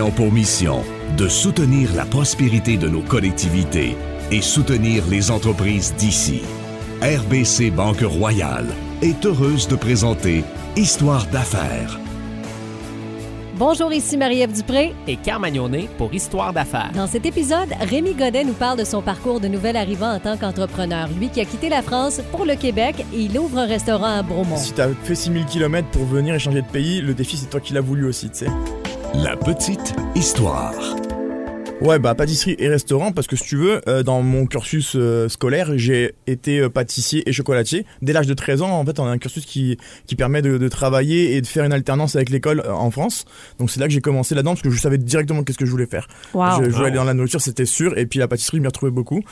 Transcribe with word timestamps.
ayant 0.00 0.10
pour 0.10 0.32
mission 0.32 0.82
de 1.18 1.28
soutenir 1.28 1.94
la 1.94 2.06
prospérité 2.06 2.78
de 2.78 2.88
nos 2.88 3.02
collectivités 3.02 3.96
et 4.30 4.40
soutenir 4.40 5.04
les 5.10 5.30
entreprises 5.30 5.94
d'ici. 5.96 6.40
RBC 7.02 7.70
Banque 7.70 8.00
Royale 8.00 8.68
est 9.02 9.26
heureuse 9.26 9.68
de 9.68 9.76
présenter 9.76 10.42
Histoire 10.76 11.26
d'affaires. 11.26 11.98
Bonjour, 13.56 13.92
ici 13.92 14.16
Marie-Ève 14.16 14.54
Dupré. 14.54 14.94
Et 15.06 15.16
Carmagnonet 15.16 15.88
pour 15.98 16.14
Histoire 16.14 16.54
d'affaires. 16.54 16.92
Dans 16.94 17.06
cet 17.06 17.26
épisode, 17.26 17.68
Rémi 17.80 18.14
Godet 18.14 18.44
nous 18.44 18.54
parle 18.54 18.78
de 18.78 18.84
son 18.84 19.02
parcours 19.02 19.38
de 19.38 19.48
nouvel 19.48 19.76
arrivant 19.76 20.14
en 20.14 20.18
tant 20.18 20.38
qu'entrepreneur. 20.38 21.10
Lui 21.18 21.28
qui 21.28 21.42
a 21.42 21.44
quitté 21.44 21.68
la 21.68 21.82
France 21.82 22.22
pour 22.30 22.46
le 22.46 22.54
Québec 22.54 23.04
et 23.12 23.20
il 23.20 23.38
ouvre 23.38 23.58
un 23.58 23.66
restaurant 23.66 24.18
à 24.18 24.22
Bromont. 24.22 24.56
Si 24.56 24.72
t'as 24.72 24.88
fait 25.04 25.14
6000 25.14 25.44
km 25.44 25.86
pour 25.88 26.06
venir 26.06 26.34
et 26.34 26.38
changer 26.38 26.62
de 26.62 26.68
pays, 26.68 27.02
le 27.02 27.12
défi 27.12 27.36
c'est 27.36 27.50
toi 27.50 27.60
qui 27.60 27.74
l'as 27.74 27.82
voulu 27.82 28.06
aussi, 28.06 28.30
tu 28.30 28.46
sais. 28.46 28.50
La 29.14 29.36
petite 29.36 29.94
histoire. 30.14 30.74
Ouais, 31.80 31.98
bah 31.98 32.14
pâtisserie 32.14 32.56
et 32.58 32.68
restaurant 32.68 33.10
parce 33.10 33.26
que 33.26 33.36
si 33.36 33.44
tu 33.44 33.56
veux, 33.56 33.80
euh, 33.88 34.02
dans 34.02 34.20
mon 34.20 34.46
cursus 34.46 34.92
euh, 34.96 35.28
scolaire, 35.28 35.72
j'ai 35.76 36.14
été 36.26 36.60
euh, 36.60 36.68
pâtissier 36.68 37.28
et 37.28 37.32
chocolatier. 37.32 37.86
Dès 38.02 38.12
l'âge 38.12 38.26
de 38.26 38.34
13 38.34 38.60
ans, 38.62 38.70
en 38.78 38.84
fait, 38.84 39.00
on 39.00 39.06
a 39.06 39.08
un 39.08 39.18
cursus 39.18 39.46
qui, 39.46 39.78
qui 40.06 40.14
permet 40.14 40.42
de, 40.42 40.58
de 40.58 40.68
travailler 40.68 41.36
et 41.36 41.40
de 41.40 41.46
faire 41.46 41.64
une 41.64 41.72
alternance 41.72 42.16
avec 42.16 42.28
l'école 42.28 42.60
euh, 42.60 42.72
en 42.72 42.90
France. 42.90 43.24
Donc 43.58 43.70
c'est 43.70 43.80
là 43.80 43.86
que 43.86 43.92
j'ai 43.92 44.02
commencé 44.02 44.34
là-dedans 44.34 44.52
parce 44.52 44.62
que 44.62 44.70
je 44.70 44.78
savais 44.78 44.98
directement 44.98 45.42
qu'est-ce 45.42 45.58
que 45.58 45.66
je 45.66 45.70
voulais 45.70 45.86
faire. 45.86 46.06
Wow. 46.34 46.58
Je, 46.58 46.64
je 46.64 46.76
voulais 46.76 46.88
aller 46.88 46.96
dans 46.96 47.04
la 47.04 47.14
nourriture, 47.14 47.40
c'était 47.40 47.64
sûr. 47.64 47.96
Et 47.96 48.04
puis 48.04 48.18
la 48.18 48.28
pâtisserie, 48.28 48.58
je 48.58 48.62
m'y 48.62 48.68
retrouvais 48.68 48.92
beaucoup. 48.92 49.22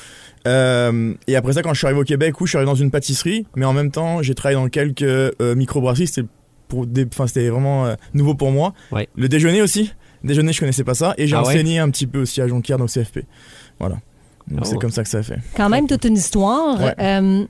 Euh, 0.46 1.14
et 1.26 1.36
après 1.36 1.52
ça, 1.52 1.62
quand 1.62 1.74
je 1.74 1.78
suis 1.78 1.86
arrivé 1.86 2.00
au 2.00 2.04
Québec, 2.04 2.40
où 2.40 2.46
je 2.46 2.50
suis 2.50 2.56
arrivé 2.56 2.70
dans 2.70 2.76
une 2.76 2.90
pâtisserie, 2.90 3.46
mais 3.56 3.66
en 3.66 3.74
même 3.74 3.90
temps, 3.90 4.22
j'ai 4.22 4.34
travaillé 4.34 4.58
dans 4.58 4.68
quelques 4.68 5.02
euh, 5.02 5.54
microbrasseries. 5.54 6.06
C'était 6.06 6.28
pour 6.68 6.86
des, 6.86 7.06
enfin, 7.06 7.26
c'était 7.26 7.48
vraiment 7.48 7.86
euh, 7.86 7.94
nouveau 8.14 8.34
pour 8.34 8.50
moi. 8.50 8.74
Ouais. 8.92 9.08
Le 9.16 9.28
déjeuner 9.28 9.62
aussi. 9.62 9.92
Déjeuner, 10.24 10.52
je 10.52 10.60
connaissais 10.60 10.84
pas 10.84 10.94
ça. 10.94 11.14
Et 11.18 11.26
j'ai 11.26 11.34
Ah 11.36 11.42
ouais? 11.42 11.48
enseigné 11.48 11.78
un 11.78 11.88
petit 11.90 12.06
peu 12.06 12.20
aussi 12.22 12.40
à 12.40 12.48
Jonquière, 12.48 12.76
donc 12.78 12.90
CFP. 12.90 13.20
Voilà. 13.78 13.96
Donc 14.48 14.60
Oh. 14.62 14.64
c'est 14.64 14.76
comme 14.78 14.90
ça 14.90 15.02
que 15.02 15.08
ça 15.08 15.18
a 15.18 15.22
fait. 15.22 15.38
Quand 15.56 15.68
même 15.68 15.86
toute 15.86 16.04
une 16.04 16.16
histoire. 16.16 16.80
Ouais. 16.80 16.94
Euh, 16.98 17.44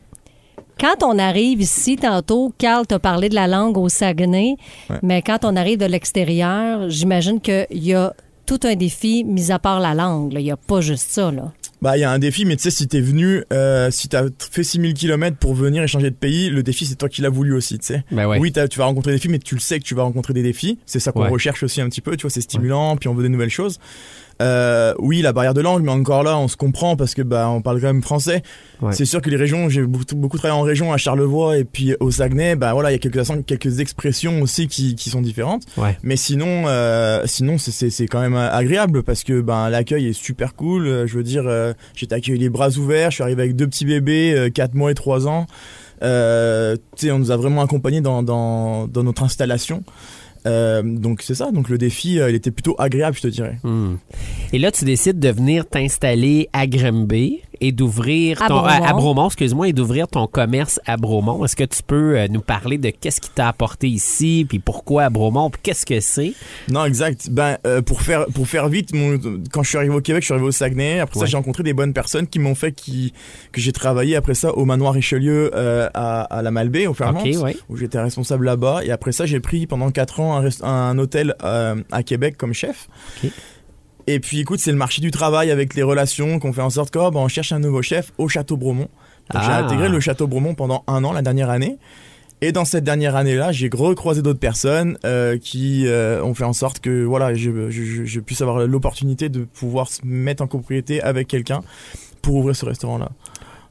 quand 0.80 1.02
on 1.02 1.18
arrive 1.18 1.60
ici, 1.60 1.96
tantôt, 1.96 2.52
Carl 2.58 2.86
t'a 2.86 2.98
parlé 2.98 3.28
de 3.28 3.34
la 3.34 3.46
langue 3.48 3.76
au 3.78 3.88
Saguenay, 3.88 4.56
Ouais. 4.90 4.96
mais 5.02 5.22
quand 5.22 5.38
on 5.44 5.56
arrive 5.56 5.78
de 5.78 5.86
l'extérieur, 5.86 6.88
j'imagine 6.88 7.40
qu'il 7.40 7.66
y 7.72 7.94
a 7.94 8.12
tout 8.46 8.60
un 8.64 8.74
défi, 8.76 9.24
mis 9.24 9.50
à 9.50 9.58
part 9.58 9.80
la 9.80 9.94
langue. 9.94 10.32
là. 10.34 10.40
Il 10.40 10.44
n'y 10.44 10.50
a 10.52 10.56
pas 10.56 10.80
juste 10.80 11.10
ça. 11.10 11.30
Là. 11.30 11.52
Bah, 11.80 11.96
il 11.96 12.00
y 12.00 12.04
a 12.04 12.10
un 12.10 12.18
défi, 12.18 12.44
mais 12.44 12.56
tu 12.56 12.62
sais, 12.64 12.70
si 12.70 12.88
t'es 12.88 13.00
venu, 13.00 13.44
euh, 13.52 13.90
si 13.92 14.08
t'as 14.08 14.24
fait 14.50 14.64
6000 14.64 14.94
km 14.94 15.36
pour 15.36 15.54
venir 15.54 15.82
et 15.82 15.86
changer 15.86 16.10
de 16.10 16.14
pays, 16.16 16.50
le 16.50 16.62
défi, 16.64 16.86
c'est 16.86 16.96
toi 16.96 17.08
qui 17.08 17.20
l'as 17.22 17.28
voulu 17.28 17.52
aussi, 17.54 17.78
tu 17.78 17.86
sais. 17.86 18.04
Ben 18.10 18.26
ouais. 18.26 18.38
Oui, 18.40 18.52
tu 18.52 18.78
vas 18.78 18.84
rencontrer 18.86 19.12
des 19.12 19.18
défis, 19.18 19.28
mais 19.28 19.38
tu 19.38 19.54
le 19.54 19.60
sais 19.60 19.78
que 19.78 19.84
tu 19.84 19.94
vas 19.94 20.02
rencontrer 20.02 20.32
des 20.34 20.42
défis. 20.42 20.78
C'est 20.86 20.98
ça 20.98 21.12
qu'on 21.12 21.22
Ouais. 21.22 21.28
recherche 21.28 21.62
aussi 21.62 21.80
un 21.80 21.88
petit 21.88 22.00
peu, 22.00 22.16
tu 22.16 22.22
vois, 22.22 22.30
c'est 22.30 22.40
stimulant, 22.40 22.96
puis 22.96 23.08
on 23.08 23.14
veut 23.14 23.22
des 23.22 23.28
nouvelles 23.28 23.48
choses. 23.50 23.78
Euh, 24.40 24.94
oui, 24.98 25.20
la 25.20 25.32
barrière 25.32 25.54
de 25.54 25.60
langue, 25.60 25.82
mais 25.82 25.90
encore 25.90 26.22
là, 26.22 26.38
on 26.38 26.46
se 26.46 26.56
comprend 26.56 26.94
parce 26.96 27.14
que 27.14 27.22
bah 27.22 27.48
on 27.50 27.60
parle 27.60 27.80
quand 27.80 27.88
même 27.88 28.02
français. 28.02 28.42
Ouais. 28.80 28.92
C'est 28.92 29.04
sûr 29.04 29.20
que 29.20 29.30
les 29.30 29.36
régions, 29.36 29.68
j'ai 29.68 29.82
beaucoup, 29.82 30.14
beaucoup 30.14 30.38
travaillé 30.38 30.58
en 30.60 30.62
région, 30.64 30.92
à 30.92 30.96
Charlevoix 30.96 31.58
et 31.58 31.64
puis 31.64 31.96
au 31.98 32.10
Saguenay, 32.12 32.54
bah 32.54 32.72
voilà, 32.72 32.90
il 32.90 32.92
y 32.92 32.96
a 32.96 32.98
quelques 32.98 33.26
quelques 33.46 33.80
expressions 33.80 34.40
aussi 34.40 34.68
qui, 34.68 34.94
qui 34.94 35.10
sont 35.10 35.20
différentes. 35.22 35.64
Ouais. 35.76 35.98
Mais 36.04 36.16
sinon, 36.16 36.64
euh, 36.66 37.22
sinon 37.26 37.58
c'est- 37.58 37.72
c'est 37.72 37.90
c'est 37.90 38.06
quand 38.06 38.20
même 38.20 38.36
agréable 38.36 39.02
parce 39.02 39.24
que 39.24 39.40
ben 39.40 39.68
l'accueil 39.70 40.06
est 40.08 40.12
super 40.12 40.54
cool. 40.54 40.86
Euh, 40.86 41.06
Je 41.08 41.16
veux 41.16 41.24
dire, 41.24 41.44
euh, 41.46 41.72
j'ai 41.94 42.04
été 42.04 42.14
accueilli 42.14 42.38
les 42.38 42.48
bras 42.48 42.70
ouverts. 42.70 43.10
Je 43.10 43.16
suis 43.16 43.22
arrivé 43.24 43.42
avec 43.42 43.56
deux 43.56 43.66
petits 43.66 43.84
bébés, 43.86 44.50
4 44.54 44.74
mois 44.74 44.90
et 44.90 44.94
3 44.94 45.26
ans. 45.26 45.46
Euh, 46.02 46.76
tu 46.96 47.06
sais, 47.06 47.10
on 47.12 47.18
nous 47.18 47.30
a 47.32 47.36
vraiment 47.36 47.60
accompagnés 47.62 48.00
dans, 48.00 48.22
dans, 48.22 48.86
dans 48.86 49.02
notre 49.02 49.24
installation. 49.24 49.82
Euh, 50.48 50.82
donc 50.82 51.22
c'est 51.22 51.34
ça. 51.34 51.50
Donc 51.50 51.68
le 51.68 51.78
défi, 51.78 52.18
euh, 52.18 52.30
il 52.30 52.34
était 52.34 52.50
plutôt 52.50 52.74
agréable, 52.78 53.16
je 53.16 53.22
te 53.22 53.28
dirais. 53.28 53.58
Hmm. 53.62 53.96
Et 54.52 54.58
là, 54.58 54.72
tu 54.72 54.84
décides 54.84 55.18
de 55.18 55.28
venir 55.28 55.66
t'installer 55.68 56.48
à 56.52 56.66
Grimby 56.66 57.42
et 57.60 57.72
d'ouvrir 57.72 58.42
À 58.42 58.48
ton 58.48 58.54
Bromont. 58.60 58.68
à, 58.68 58.88
à 58.88 58.92
Bromont, 58.92 59.26
excuse-moi, 59.26 59.68
et 59.68 59.72
d'ouvrir 59.72 60.08
ton 60.08 60.26
commerce 60.26 60.80
à 60.86 60.96
Bromont. 60.96 61.44
Est-ce 61.44 61.56
que 61.56 61.64
tu 61.64 61.82
peux 61.82 62.18
euh, 62.18 62.28
nous 62.28 62.40
parler 62.40 62.78
de 62.78 62.90
qu'est-ce 62.90 63.20
qui 63.20 63.30
t'a 63.30 63.48
apporté 63.48 63.88
ici, 63.88 64.46
puis 64.48 64.58
pourquoi 64.58 65.04
à 65.04 65.10
Bromont, 65.10 65.50
puis 65.50 65.60
qu'est-ce 65.62 65.86
que 65.86 66.00
c'est? 66.00 66.32
Non, 66.70 66.84
exact. 66.84 67.28
Ben 67.30 67.58
euh, 67.66 67.82
pour 67.82 68.02
faire 68.02 68.26
pour 68.34 68.46
faire 68.46 68.68
vite, 68.68 68.94
mon, 68.94 69.18
quand 69.52 69.62
je 69.62 69.68
suis 69.68 69.78
arrivé 69.78 69.94
au 69.94 70.00
Québec, 70.00 70.22
je 70.22 70.26
suis 70.26 70.34
arrivé 70.34 70.48
au 70.48 70.52
Saguenay. 70.52 71.00
Après 71.00 71.18
Ouais. 71.18 71.26
ça, 71.26 71.30
j'ai 71.30 71.36
rencontré 71.36 71.62
des 71.62 71.72
bonnes 71.72 71.92
personnes 71.92 72.26
qui 72.26 72.38
m'ont 72.38 72.54
fait 72.54 72.72
qui 72.72 73.12
que 73.52 73.60
j'ai 73.60 73.72
travaillé 73.72 74.16
après 74.16 74.34
ça 74.34 74.52
au 74.52 74.64
manoir 74.64 74.92
Richelieu 74.94 75.50
euh, 75.54 75.88
à, 75.94 76.22
à 76.22 76.42
la 76.42 76.50
Malbaie 76.50 76.86
au 76.86 76.94
Fairmont. 76.94 77.22
Ouais. 77.22 77.56
où 77.68 77.76
j'étais 77.76 78.00
responsable 78.00 78.44
là-bas. 78.46 78.80
Et 78.84 78.90
après 78.90 79.12
ça, 79.12 79.26
j'ai 79.26 79.40
pris 79.40 79.66
pendant 79.66 79.90
4 79.90 80.20
ans 80.20 80.42
un, 80.62 80.98
hôtel 80.98 81.34
euh, 81.44 81.76
à 81.92 82.02
Québec 82.02 82.36
comme 82.36 82.52
chef. 82.54 82.88
Et 84.10 84.20
puis 84.20 84.40
écoute, 84.40 84.58
c'est 84.60 84.70
le 84.72 84.78
marché 84.78 85.02
du 85.02 85.10
travail 85.10 85.50
avec 85.50 85.74
les 85.74 85.82
relations 85.82 86.38
qu'on 86.38 86.52
fait 86.52 86.62
en 86.62 86.70
sorte 86.70 86.90
que 86.90 86.98
oh, 86.98 87.10
ben, 87.10 87.20
on 87.20 87.28
cherche 87.28 87.52
un 87.52 87.58
nouveau 87.58 87.82
chef 87.82 88.12
au 88.16 88.26
Château 88.28 88.56
Bromont. 88.56 88.88
J'ai 89.32 89.38
Ah. 89.40 89.58
intégré 89.64 89.90
le 89.90 90.00
Château 90.00 90.26
Bromont 90.26 90.54
pendant 90.54 90.82
un 90.86 91.04
an, 91.04 91.12
la 91.12 91.20
dernière 91.20 91.50
année. 91.50 91.76
Et 92.40 92.52
dans 92.52 92.64
cette 92.64 92.84
dernière 92.84 93.16
année-là, 93.16 93.52
j'ai 93.52 93.68
recroisé 93.70 94.22
d'autres 94.22 94.38
personnes 94.38 94.96
euh, 95.04 95.36
qui 95.38 95.86
euh, 95.88 96.22
ont 96.24 96.32
fait 96.34 96.44
en 96.44 96.52
sorte 96.54 96.78
que 96.78 97.04
voilà, 97.04 97.34
je, 97.34 97.68
je, 97.68 97.82
je- 97.82 98.04
je 98.04 98.20
puisse 98.20 98.40
avoir 98.40 98.66
l'opportunité 98.66 99.28
de 99.28 99.40
pouvoir 99.44 99.88
se 99.88 100.00
mettre 100.04 100.42
en 100.42 100.46
propriété 100.46 101.02
avec 101.02 101.28
quelqu'un 101.28 101.60
pour 102.22 102.36
ouvrir 102.36 102.56
ce 102.56 102.64
restaurant-là. 102.64 103.10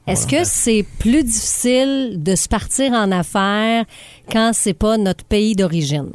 Est-ce 0.05 0.27
Voilà. 0.27 0.43
que 0.43 0.47
c'est 0.49 0.85
plus 0.99 1.23
difficile 1.23 2.21
de 2.21 2.35
se 2.35 2.47
partir 2.47 2.91
en 2.91 3.11
affaires 3.11 3.85
quand 4.31 4.51
c'est 4.53 4.73
pas 4.73 4.97
notre 4.97 5.23
pays 5.25 5.55
d'origine? 5.55 6.11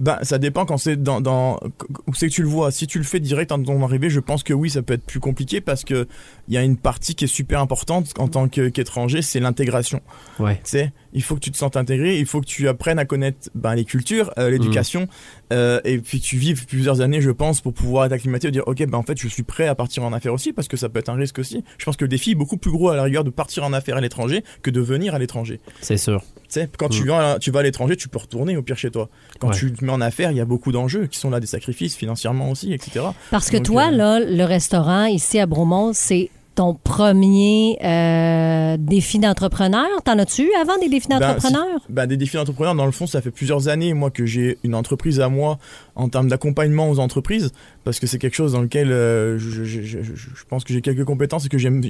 Ben, 0.00 0.18
ça 0.22 0.38
dépend 0.38 0.64
quand 0.64 0.78
c'est 0.78 0.96
dans, 0.96 1.20
dans 1.20 1.60
où 2.06 2.14
c'est 2.14 2.28
que 2.28 2.32
tu 2.32 2.42
le 2.42 2.48
vois. 2.48 2.70
Si 2.70 2.86
tu 2.86 2.98
le 2.98 3.04
fais 3.04 3.20
direct 3.20 3.52
en 3.52 3.62
ton 3.62 3.82
arrivée, 3.84 4.08
je 4.08 4.18
pense 4.18 4.42
que 4.42 4.54
oui, 4.54 4.70
ça 4.70 4.82
peut 4.82 4.94
être 4.94 5.04
plus 5.04 5.20
compliqué 5.20 5.60
parce 5.60 5.84
que 5.84 6.08
il 6.48 6.54
y 6.54 6.56
a 6.56 6.62
une 6.62 6.78
partie 6.78 7.14
qui 7.14 7.24
est 7.26 7.28
super 7.28 7.60
importante 7.60 8.12
en 8.18 8.26
tant 8.26 8.48
qu'étranger, 8.48 9.20
c'est 9.20 9.40
l'intégration. 9.40 10.00
Ouais. 10.38 10.56
Tu 10.56 10.70
sais, 10.70 10.92
il 11.12 11.22
faut 11.22 11.34
que 11.34 11.40
tu 11.40 11.50
te 11.50 11.56
sentes 11.56 11.76
intégré, 11.76 12.18
il 12.18 12.26
faut 12.26 12.40
que 12.40 12.46
tu 12.46 12.66
apprennes 12.68 12.98
à 12.98 13.04
connaître 13.04 13.50
ben, 13.54 13.74
les 13.74 13.84
cultures, 13.84 14.32
euh, 14.38 14.50
l'éducation, 14.50 15.06
euh, 15.52 15.80
et 15.84 15.98
puis 15.98 16.20
que 16.20 16.24
tu 16.24 16.38
vives 16.38 16.66
plusieurs 16.66 17.02
années, 17.02 17.20
je 17.20 17.30
pense, 17.30 17.60
pour 17.60 17.74
pouvoir 17.74 18.06
être 18.06 18.12
acclimaté 18.12 18.48
et 18.48 18.50
dire, 18.50 18.66
ok, 18.66 18.86
ben 18.86 18.98
en 18.98 19.02
fait, 19.02 19.20
je 19.20 19.28
suis 19.28 19.42
prêt 19.42 19.66
à 19.66 19.74
partir 19.74 20.02
en 20.04 20.12
affaires 20.12 20.34
aussi, 20.34 20.52
parce 20.52 20.68
que 20.68 20.76
ça 20.76 20.88
peut 20.88 20.98
être 20.98 21.10
un 21.10 21.14
risque 21.14 21.38
aussi. 21.38 21.62
Je 21.78 21.84
pense 21.84 21.96
que 21.96 22.04
le 22.04 22.08
défi 22.08 22.32
est 22.32 22.36
beaucoup 22.36 22.56
plus 22.56 22.70
gros 22.70 22.88
à 22.88 22.96
la 22.96 23.02
rigueur 23.02 23.24
de 23.24 23.30
partir 23.30 23.64
en 23.64 23.72
affaires 23.72 23.96
à 23.96 24.00
l'étranger 24.00 24.44
que 24.62 24.70
de 24.70 24.80
venir 24.80 25.14
à 25.14 25.18
l'étranger. 25.18 25.60
C'est 25.80 25.96
sûr. 25.96 26.22
Sais, 26.52 26.68
quand 26.78 26.88
tu, 26.88 27.02
Mm. 27.02 27.04
viens, 27.06 27.18
à- 27.20 27.38
tu 27.38 27.50
vas 27.50 27.60
à 27.60 27.62
l'étranger, 27.62 27.96
tu 27.96 28.08
peux 28.08 28.18
retourner 28.18 28.56
au 28.56 28.62
pire 28.62 28.76
chez 28.76 28.90
toi. 28.90 29.08
Quand 29.38 29.48
Ouais. 29.48 29.54
tu 29.56 29.72
te 29.72 29.84
mets 29.84 29.92
en 29.92 30.00
affaires, 30.00 30.30
il 30.32 30.36
y 30.36 30.40
a 30.40 30.44
beaucoup 30.44 30.72
d'enjeux 30.72 31.06
qui 31.06 31.18
sont 31.18 31.30
là, 31.30 31.38
des 31.40 31.46
sacrifices 31.46 31.94
financièrement 31.96 32.50
aussi, 32.50 32.72
etc. 32.72 33.00
Parce 33.30 33.50
que 33.50 33.56
Donc, 33.58 33.66
toi, 33.66 33.88
euh, 33.88 33.90
là, 33.96 34.20
le 34.20 34.44
restaurant 34.44 35.04
ici 35.04 35.38
à 35.38 35.46
Bromont, 35.46 35.92
c'est 35.94 36.30
ton 36.56 36.74
premier 36.74 37.78
euh, 37.82 38.76
défi 38.78 39.18
d'entrepreneur. 39.18 39.86
T'en 40.04 40.18
as-tu 40.18 40.42
eu 40.42 40.50
avant 40.60 40.76
des 40.78 40.88
défis 40.88 41.06
Ben, 41.08 41.20
d'entrepreneur? 41.20 41.66
Ben, 41.88 42.06
des 42.06 42.16
défis 42.16 42.36
d'entrepreneur, 42.36 42.74
dans 42.74 42.86
le 42.86 42.92
fond, 42.92 43.06
ça 43.06 43.22
fait 43.22 43.30
plusieurs 43.30 43.68
années, 43.68 43.94
moi, 43.94 44.10
que 44.10 44.26
j'ai 44.26 44.58
une 44.64 44.74
entreprise 44.74 45.20
à 45.20 45.28
moi 45.28 45.58
en 45.94 46.08
termes 46.08 46.28
d'accompagnement 46.28 46.90
aux 46.90 46.98
entreprises, 46.98 47.52
parce 47.84 47.98
que 47.98 48.06
c'est 48.06 48.18
quelque 48.18 48.34
chose 48.34 48.52
dans 48.52 48.60
lequel 48.60 48.92
euh, 48.92 49.38
je, 49.38 50.44
pense 50.48 50.64
que 50.64 50.72
j'ai 50.72 50.82
quelques 50.82 51.04
compétences 51.04 51.46
et 51.46 51.48
que 51.48 51.58
j'aime. 51.58 51.82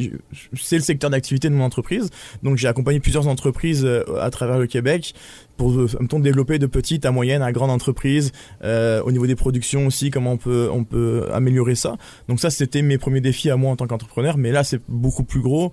C'est 0.54 0.76
le 0.76 0.82
secteur 0.82 1.10
d'activité 1.10 1.48
de 1.48 1.54
mon 1.54 1.64
entreprise. 1.64 2.10
Donc, 2.42 2.56
j'ai 2.56 2.68
accompagné 2.68 3.00
plusieurs 3.00 3.26
entreprises 3.26 3.84
euh, 3.84 4.04
à 4.20 4.30
travers 4.30 4.58
le 4.58 4.66
Québec 4.66 5.14
pour, 5.56 5.72
euh, 5.72 5.88
mettons, 6.00 6.20
développer 6.20 6.58
de 6.58 6.66
petites 6.66 7.04
à 7.04 7.10
moyennes 7.10 7.42
à 7.42 7.52
grandes 7.52 7.70
entreprises, 7.70 8.32
euh, 8.62 9.02
au 9.02 9.12
niveau 9.12 9.26
des 9.26 9.34
productions 9.34 9.86
aussi, 9.86 10.10
comment 10.10 10.32
on 10.32 10.36
peut, 10.36 10.68
on 10.72 10.84
peut 10.84 11.26
améliorer 11.32 11.74
ça. 11.74 11.96
Donc, 12.28 12.40
ça, 12.40 12.50
c'était 12.50 12.82
mes 12.82 12.98
premiers 12.98 13.20
défis 13.20 13.50
à 13.50 13.56
moi 13.56 13.72
en 13.72 13.76
tant 13.76 13.86
qu'entrepreneur, 13.86 14.36
mais 14.36 14.52
là, 14.52 14.64
c'est 14.64 14.80
beaucoup 14.88 15.24
plus 15.24 15.40
gros. 15.40 15.72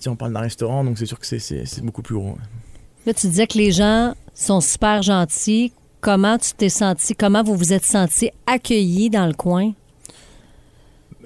Tiens, 0.00 0.12
on 0.12 0.16
parle 0.16 0.32
d'un 0.32 0.40
restaurant, 0.40 0.84
donc 0.84 0.96
c'est 0.96 1.04
sûr 1.04 1.20
que 1.20 1.26
c'est 1.26 1.84
beaucoup 1.84 2.00
plus 2.00 2.14
gros. 2.14 2.38
Là, 3.04 3.12
tu 3.12 3.26
disais 3.26 3.46
que 3.46 3.58
les 3.58 3.72
gens 3.72 4.14
sont 4.32 4.62
super 4.62 5.02
gentils. 5.02 5.72
Comment 6.06 6.38
tu 6.38 6.52
t'es 6.52 6.68
senti? 6.68 7.16
Comment 7.16 7.42
vous 7.42 7.56
vous 7.56 7.72
êtes 7.72 7.84
senti 7.84 8.30
accueillis 8.46 9.10
dans 9.10 9.26
le 9.26 9.32
coin? 9.32 9.72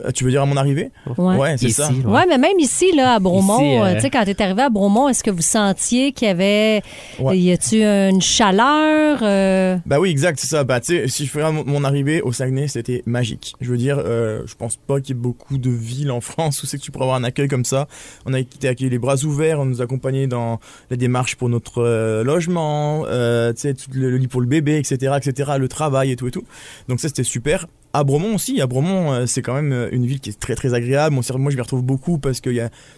Euh, 0.04 0.10
Tu 0.12 0.24
veux 0.24 0.30
dire 0.30 0.42
à 0.42 0.46
mon 0.46 0.56
arrivée? 0.56 0.90
Ouais. 1.18 1.56
c'est 1.56 1.66
Ici, 1.66 1.74
ça. 1.74 1.90
ouais. 1.90 2.04
Ouais, 2.04 2.26
mais 2.28 2.38
même 2.38 2.58
ici, 2.58 2.92
là, 2.94 3.14
à 3.14 3.18
Bromont, 3.18 3.58
Ici, 3.60 3.78
euh, 3.78 3.84
euh, 3.84 3.94
tu 3.94 4.00
sais, 4.02 4.10
quand 4.10 4.24
t'es 4.24 4.42
arrivé 4.42 4.62
à 4.62 4.68
Bromont, 4.70 5.08
est-ce 5.08 5.22
que 5.24 5.30
vous 5.30 5.42
sentiez 5.42 6.12
qu'il 6.12 6.28
y 6.28 6.30
avait. 6.30 6.82
Ouais. 7.18 7.38
Y 7.38 7.52
a-tu 7.52 7.82
une 7.82 8.20
chaleur? 8.20 9.18
euh, 9.22 9.76
Bah 9.86 9.98
oui, 10.00 10.10
exact, 10.10 10.38
c'est 10.40 10.46
ça. 10.46 10.64
Bah 10.64 10.80
tu 10.80 10.86
sais, 10.96 11.08
si 11.08 11.26
je 11.26 11.30
fais 11.30 11.50
mon, 11.52 11.84
arrivée 11.84 12.22
au 12.22 12.32
Saguenay, 12.32 12.68
c'était 12.68 13.02
magique. 13.06 13.54
Je 13.60 13.70
veux 13.70 13.76
dire, 13.76 13.96
euh, 14.04 14.42
je 14.46 14.54
pense 14.54 14.76
pas 14.76 15.00
qu'il 15.00 15.16
y 15.16 15.18
ait 15.18 15.22
beaucoup 15.22 15.58
de 15.58 15.70
villes 15.70 16.10
en 16.10 16.20
France 16.30 16.62
où 16.62 16.66
c'est 16.66 16.78
que 16.78 16.82
tu 16.82 16.90
pourrais 16.90 17.04
avoir 17.04 17.16
un 17.18 17.24
accueil 17.24 17.48
comme 17.48 17.64
ça. 17.64 17.86
On 18.26 18.32
a 18.34 18.38
été 18.40 18.68
accueillis 18.68 18.90
les 18.90 18.98
bras 18.98 19.16
ouverts, 19.24 19.60
on 19.60 19.64
nous 19.64 19.80
a 19.80 19.84
accompagnés 19.84 20.26
dans 20.26 20.60
la 20.90 20.96
démarche 20.96 21.36
pour 21.36 21.48
notre 21.48 21.82
euh, 21.82 22.22
logement, 22.24 23.04
euh, 23.06 23.52
tu 23.52 23.60
sais, 23.62 23.74
tout 23.74 23.90
le, 23.94 24.10
le 24.10 24.16
lit 24.16 24.28
pour 24.28 24.40
le 24.40 24.46
bébé, 24.46 24.76
etc., 24.78 25.12
etc., 25.16 25.52
le 25.58 25.68
travail 25.68 26.10
et 26.12 26.16
tout 26.16 26.28
et 26.28 26.30
tout. 26.30 26.44
Donc 26.88 27.00
ça, 27.00 27.08
c'était 27.08 27.24
super. 27.24 27.66
À 27.92 28.04
Bromont 28.04 28.36
aussi, 28.36 28.60
à 28.60 28.66
Bromont, 28.66 29.12
euh, 29.12 29.26
c'est 29.26 29.42
quand 29.42 29.54
même 29.54 29.72
euh, 29.72 29.88
une 29.90 30.06
ville 30.06 30.20
qui 30.20 30.30
est 30.30 30.38
très 30.38 30.54
très 30.54 30.74
agréable. 30.74 31.16
Bon, 31.16 31.22
moi, 31.38 31.50
je 31.50 31.56
m'y 31.56 31.62
retrouve 31.62 31.82
beaucoup 31.82 32.18
parce 32.18 32.40
que 32.40 32.50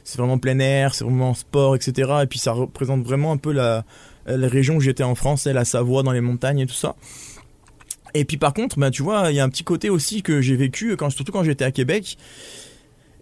c'est 0.05 0.19
vraiment 0.19 0.39
plein 0.39 0.59
air, 0.59 0.95
c'est 0.95 1.05
vraiment 1.05 1.33
sport, 1.33 1.75
etc. 1.75 2.11
Et 2.23 2.27
puis 2.27 2.39
ça 2.39 2.53
représente 2.53 3.03
vraiment 3.03 3.33
un 3.33 3.39
peu 3.39 3.53
la, 3.53 3.85
la 4.27 4.49
région 4.49 4.77
où 4.77 4.81
j'étais 4.81 5.03
en 5.03 5.15
France, 5.15 5.47
la 5.47 5.65
Savoie 5.65 6.03
dans 6.03 6.13
les 6.13 6.21
montagnes 6.21 6.61
et 6.61 6.67
tout 6.67 6.75
ça. 6.75 6.95
Et 8.15 8.25
puis 8.25 8.37
par 8.37 8.53
contre, 8.53 8.79
bah, 8.79 8.91
tu 8.91 9.03
vois, 9.03 9.31
il 9.31 9.37
y 9.37 9.41
a 9.41 9.45
un 9.45 9.49
petit 9.49 9.65
côté 9.65 9.91
aussi 9.91 10.23
que 10.23 10.41
j'ai 10.41 10.57
vécu, 10.57 10.97
quand, 10.97 11.11
surtout 11.11 11.33
quand 11.33 11.45
j'étais 11.45 11.65
à 11.65 11.71
Québec. 11.71 12.19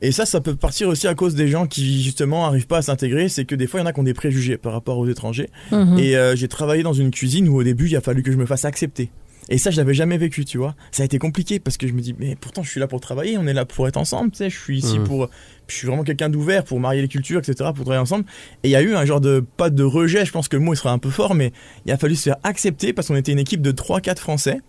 Et 0.02 0.12
ça, 0.12 0.24
ça 0.24 0.40
peut 0.40 0.56
partir 0.56 0.88
aussi 0.88 1.06
à 1.06 1.14
cause 1.14 1.34
des 1.34 1.48
gens 1.48 1.66
qui 1.66 2.02
justement 2.02 2.46
arrivent 2.46 2.66
pas 2.66 2.78
à 2.78 2.82
s'intégrer. 2.82 3.28
C'est 3.28 3.44
que 3.44 3.54
des 3.54 3.66
fois, 3.66 3.80
il 3.80 3.82
y 3.82 3.86
en 3.86 3.86
a 3.86 3.92
qui 3.92 4.00
ont 4.00 4.04
des 4.04 4.14
préjugés 4.14 4.56
par 4.56 4.72
rapport 4.72 4.98
aux 4.98 5.06
étrangers. 5.06 5.50
Mhm. 5.70 5.98
Et 5.98 6.16
euh, 6.16 6.34
j'ai 6.36 6.48
travaillé 6.48 6.82
dans 6.82 6.94
une 6.94 7.10
cuisine 7.10 7.48
où 7.48 7.56
au 7.56 7.62
début, 7.62 7.86
il 7.86 7.96
a 7.96 8.00
fallu 8.00 8.22
que 8.22 8.32
je 8.32 8.38
me 8.38 8.46
fasse 8.46 8.64
accepter. 8.64 9.10
Et 9.50 9.58
ça, 9.58 9.70
je 9.70 9.76
l'avais 9.76 9.94
jamais 9.94 10.16
vécu, 10.16 10.44
tu 10.44 10.58
vois. 10.58 10.76
Ça 10.92 11.02
a 11.02 11.06
été 11.06 11.18
compliqué 11.18 11.58
parce 11.58 11.76
que 11.76 11.86
je 11.88 11.92
me 11.92 12.00
dis, 12.00 12.14
mais 12.18 12.36
pourtant, 12.40 12.62
je 12.62 12.70
suis 12.70 12.78
là 12.80 12.86
pour 12.86 13.00
travailler, 13.00 13.36
on 13.36 13.46
est 13.48 13.52
là 13.52 13.64
pour 13.64 13.88
être 13.88 13.96
ensemble, 13.96 14.30
tu 14.30 14.38
sais. 14.38 14.50
Je 14.50 14.56
suis 14.58 14.78
ici 14.78 14.98
Mhm. 14.98 15.04
pour. 15.06 15.28
Je 15.66 15.74
suis 15.74 15.86
vraiment 15.86 16.02
quelqu'un 16.04 16.28
d'ouvert 16.28 16.64
pour 16.64 16.80
marier 16.80 17.02
les 17.02 17.08
cultures, 17.08 17.38
etc., 17.40 17.54
pour 17.74 17.84
travailler 17.84 18.00
ensemble. 18.00 18.24
Et 18.62 18.68
il 18.68 18.70
y 18.70 18.76
a 18.76 18.82
eu 18.82 18.94
un 18.94 19.04
genre 19.04 19.20
de. 19.20 19.44
Pas 19.56 19.70
de 19.70 19.82
rejet, 19.82 20.24
je 20.24 20.32
pense 20.32 20.48
que 20.48 20.56
le 20.56 20.62
mot 20.62 20.72
il 20.72 20.76
sera 20.76 20.92
un 20.92 20.98
peu 20.98 21.10
fort, 21.10 21.34
mais 21.34 21.52
il 21.86 21.92
a 21.92 21.96
fallu 21.98 22.14
se 22.16 22.22
faire 22.24 22.36
accepter 22.44 22.92
parce 22.92 23.08
qu'on 23.08 23.16
était 23.16 23.32
une 23.32 23.38
équipe 23.38 23.60
de 23.62 23.72
3-4 23.72 24.18
Français. 24.20 24.60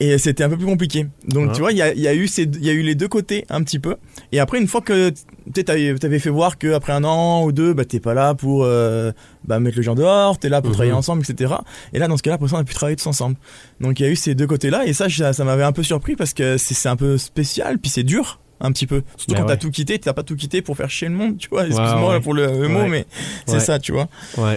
Et 0.00 0.18
c'était 0.18 0.42
un 0.42 0.48
peu 0.48 0.56
plus 0.56 0.66
compliqué. 0.66 1.06
Donc, 1.28 1.48
Ah. 1.50 1.52
tu 1.54 1.60
vois, 1.60 1.70
il 1.72 1.78
y 1.78 1.82
a, 1.82 1.92
il 1.94 2.00
y, 2.00 2.08
a 2.08 2.14
eu 2.14 2.26
ces- 2.26 2.42
il 2.42 2.64
y 2.64 2.68
a 2.68 2.72
eu 2.72 2.82
les 2.82 2.96
deux 2.96 3.06
côtés 3.06 3.44
un 3.48 3.62
petit 3.62 3.78
peu. 3.78 3.94
Et 4.32 4.40
après, 4.40 4.58
une 4.60 4.66
fois 4.66 4.80
que 4.80 5.10
tu 5.54 5.64
avais, 5.68 5.94
t'avais 5.94 6.18
fait 6.18 6.30
voir 6.30 6.58
qu'après 6.58 6.92
un 6.92 7.04
an 7.04 7.44
ou 7.44 7.52
deux, 7.52 7.74
bah, 7.74 7.84
t'es 7.84 8.00
pas 8.00 8.12
là 8.12 8.34
pour 8.34 8.64
euh, 8.64 9.12
bah, 9.44 9.60
mettre 9.60 9.76
le 9.76 9.82
gens 9.84 9.94
dehors, 9.94 10.36
t'es 10.38 10.48
là 10.48 10.60
pour 10.60 10.70
Mhm. 10.70 10.74
travailler 10.74 10.92
ensemble, 10.94 11.22
etc. 11.22 11.54
Et 11.92 12.00
là, 12.00 12.08
dans 12.08 12.16
ce 12.16 12.22
cas-là, 12.24 12.34
après 12.34 12.48
ça, 12.48 12.56
on 12.56 12.60
a 12.60 12.64
pu 12.64 12.74
travailler 12.74 12.96
tous 12.96 13.06
ensemble. 13.06 13.36
Donc, 13.80 14.00
il 14.00 14.02
y 14.02 14.06
a 14.06 14.10
eu 14.10 14.16
ces 14.16 14.34
deux 14.34 14.48
côtés-là. 14.48 14.84
Et 14.86 14.92
ça, 14.94 15.08
ça, 15.08 15.32
ça 15.32 15.44
m'avait 15.44 15.62
un 15.62 15.72
peu 15.72 15.84
surpris 15.84 16.16
parce 16.16 16.34
que 16.34 16.56
c'est 16.58 16.74
c'est 16.74 16.88
un 16.88 16.96
peu 16.96 17.16
spécial, 17.16 17.78
puis 17.78 17.90
c'est 17.90 18.02
dur. 18.02 18.40
Un 18.60 18.72
petit 18.72 18.86
peu. 18.86 19.02
Surtout 19.16 19.34
Ben 19.34 19.40
quand 19.40 19.46
t'as 19.46 19.52
ouais. 19.54 19.58
tout 19.58 19.70
quitté, 19.70 19.98
t'as 19.98 20.12
pas 20.12 20.22
tout 20.22 20.36
quitté 20.36 20.62
pour 20.62 20.76
faire 20.76 20.88
chier 20.88 21.08
le 21.08 21.14
monde, 21.14 21.36
tu 21.38 21.48
vois. 21.50 21.66
Excuse-moi 21.66 22.14
ouais. 22.14 22.20
pour 22.20 22.34
le, 22.34 22.46
le 22.46 22.68
mot, 22.68 22.80
Ouais. 22.82 22.88
mais 22.88 23.06
c'est 23.46 23.54
Ouais. 23.54 23.60
ça, 23.60 23.78
tu 23.78 23.92
vois. 23.92 24.08
Ouais. 24.38 24.56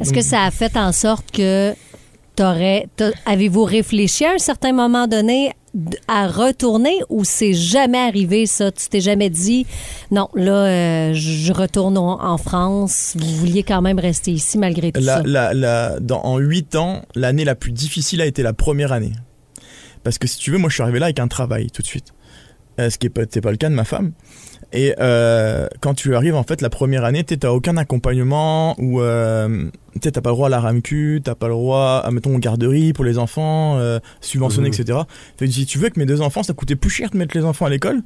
Est-ce 0.00 0.12
que 0.12 0.22
ça 0.22 0.42
a 0.44 0.50
fait 0.50 0.74
en 0.76 0.92
sorte 0.92 1.30
que 1.32 1.72
t'as- 1.72 1.76
Avez-vous 3.26 3.64
réfléchi 3.64 4.24
à 4.24 4.32
un 4.34 4.38
certain 4.38 4.72
moment 4.72 5.06
donné 5.06 5.52
à 6.08 6.26
retourner 6.28 6.98
ou 7.08 7.24
c'est 7.24 7.52
jamais 7.54 7.98
arrivé 7.98 8.46
ça? 8.46 8.70
Tu 8.72 8.88
t'es 8.88 9.00
jamais 9.00 9.30
dit, 9.30 9.66
non, 10.10 10.28
là, 10.34 10.52
euh, 10.52 11.12
je 11.14 11.52
retourne 11.52 11.96
en 11.98 12.38
France. 12.38 13.14
Vous 13.18 13.36
vouliez 13.36 13.62
quand 13.62 13.80
même 13.82 13.98
rester 13.98 14.32
ici 14.32 14.58
malgré 14.58 14.92
tout 14.92 15.00
La, 15.02 15.16
ça. 15.18 15.22
la, 15.24 15.54
la- 15.54 16.00
dans, 16.00 16.20
en 16.22 16.38
8 16.38 16.76
ans, 16.76 17.02
l'année 17.14 17.44
la 17.44 17.54
plus 17.54 17.72
difficile 17.72 18.20
a 18.20 18.26
été 18.26 18.42
la 18.42 18.52
première 18.52 18.92
année. 18.92 19.12
Parce 20.04 20.18
que 20.18 20.26
si 20.26 20.38
tu 20.38 20.50
veux, 20.50 20.58
moi 20.58 20.68
je 20.68 20.74
suis 20.74 20.82
arrivé 20.82 20.98
là 20.98 21.06
avec 21.06 21.20
un 21.20 21.28
travail 21.28 21.70
tout 21.70 21.80
de 21.82 21.86
suite. 21.86 22.12
Euh, 22.82 22.90
ce 22.90 22.98
qui 22.98 23.06
n'est 23.06 23.10
pas, 23.10 23.50
le 23.50 23.56
cas 23.56 23.68
de 23.70 23.74
ma 23.74 23.84
femme. 23.84 24.12
Et 24.72 24.94
euh, 25.00 25.68
quand 25.80 25.94
tu 25.94 26.14
arrives, 26.14 26.34
en 26.34 26.44
fait, 26.44 26.62
la 26.62 26.70
première 26.70 27.04
année, 27.04 27.24
tu 27.24 27.36
n'as 27.42 27.50
aucun 27.50 27.76
accompagnement 27.76 28.74
ou 28.78 29.00
euh, 29.02 29.66
tu 30.00 30.08
n'as 30.08 30.20
pas 30.20 30.30
le 30.30 30.34
droit 30.34 30.46
à 30.46 30.50
la 30.50 30.60
RAMQ, 30.60 31.20
tu 31.24 31.34
pas 31.34 31.48
le 31.48 31.52
droit 31.52 32.02
à, 32.04 32.10
mettons, 32.10 32.34
aux 32.34 32.38
garderies 32.38 32.92
pour 32.94 33.04
les 33.04 33.18
enfants, 33.18 33.76
euh, 33.78 33.98
subventionné, 34.20 34.68
Mhm. 34.68 34.74
etc. 34.74 34.98
Si 35.46 35.66
tu 35.66 35.78
veux 35.78 35.90
que 35.90 36.00
mes 36.00 36.06
deux 36.06 36.22
enfants, 36.22 36.42
ça 36.42 36.54
coûtait 36.54 36.76
plus 36.76 36.90
cher 36.90 37.10
de 37.10 37.18
mettre 37.18 37.36
les 37.36 37.44
enfants 37.44 37.66
à 37.66 37.70
l'école, 37.70 38.02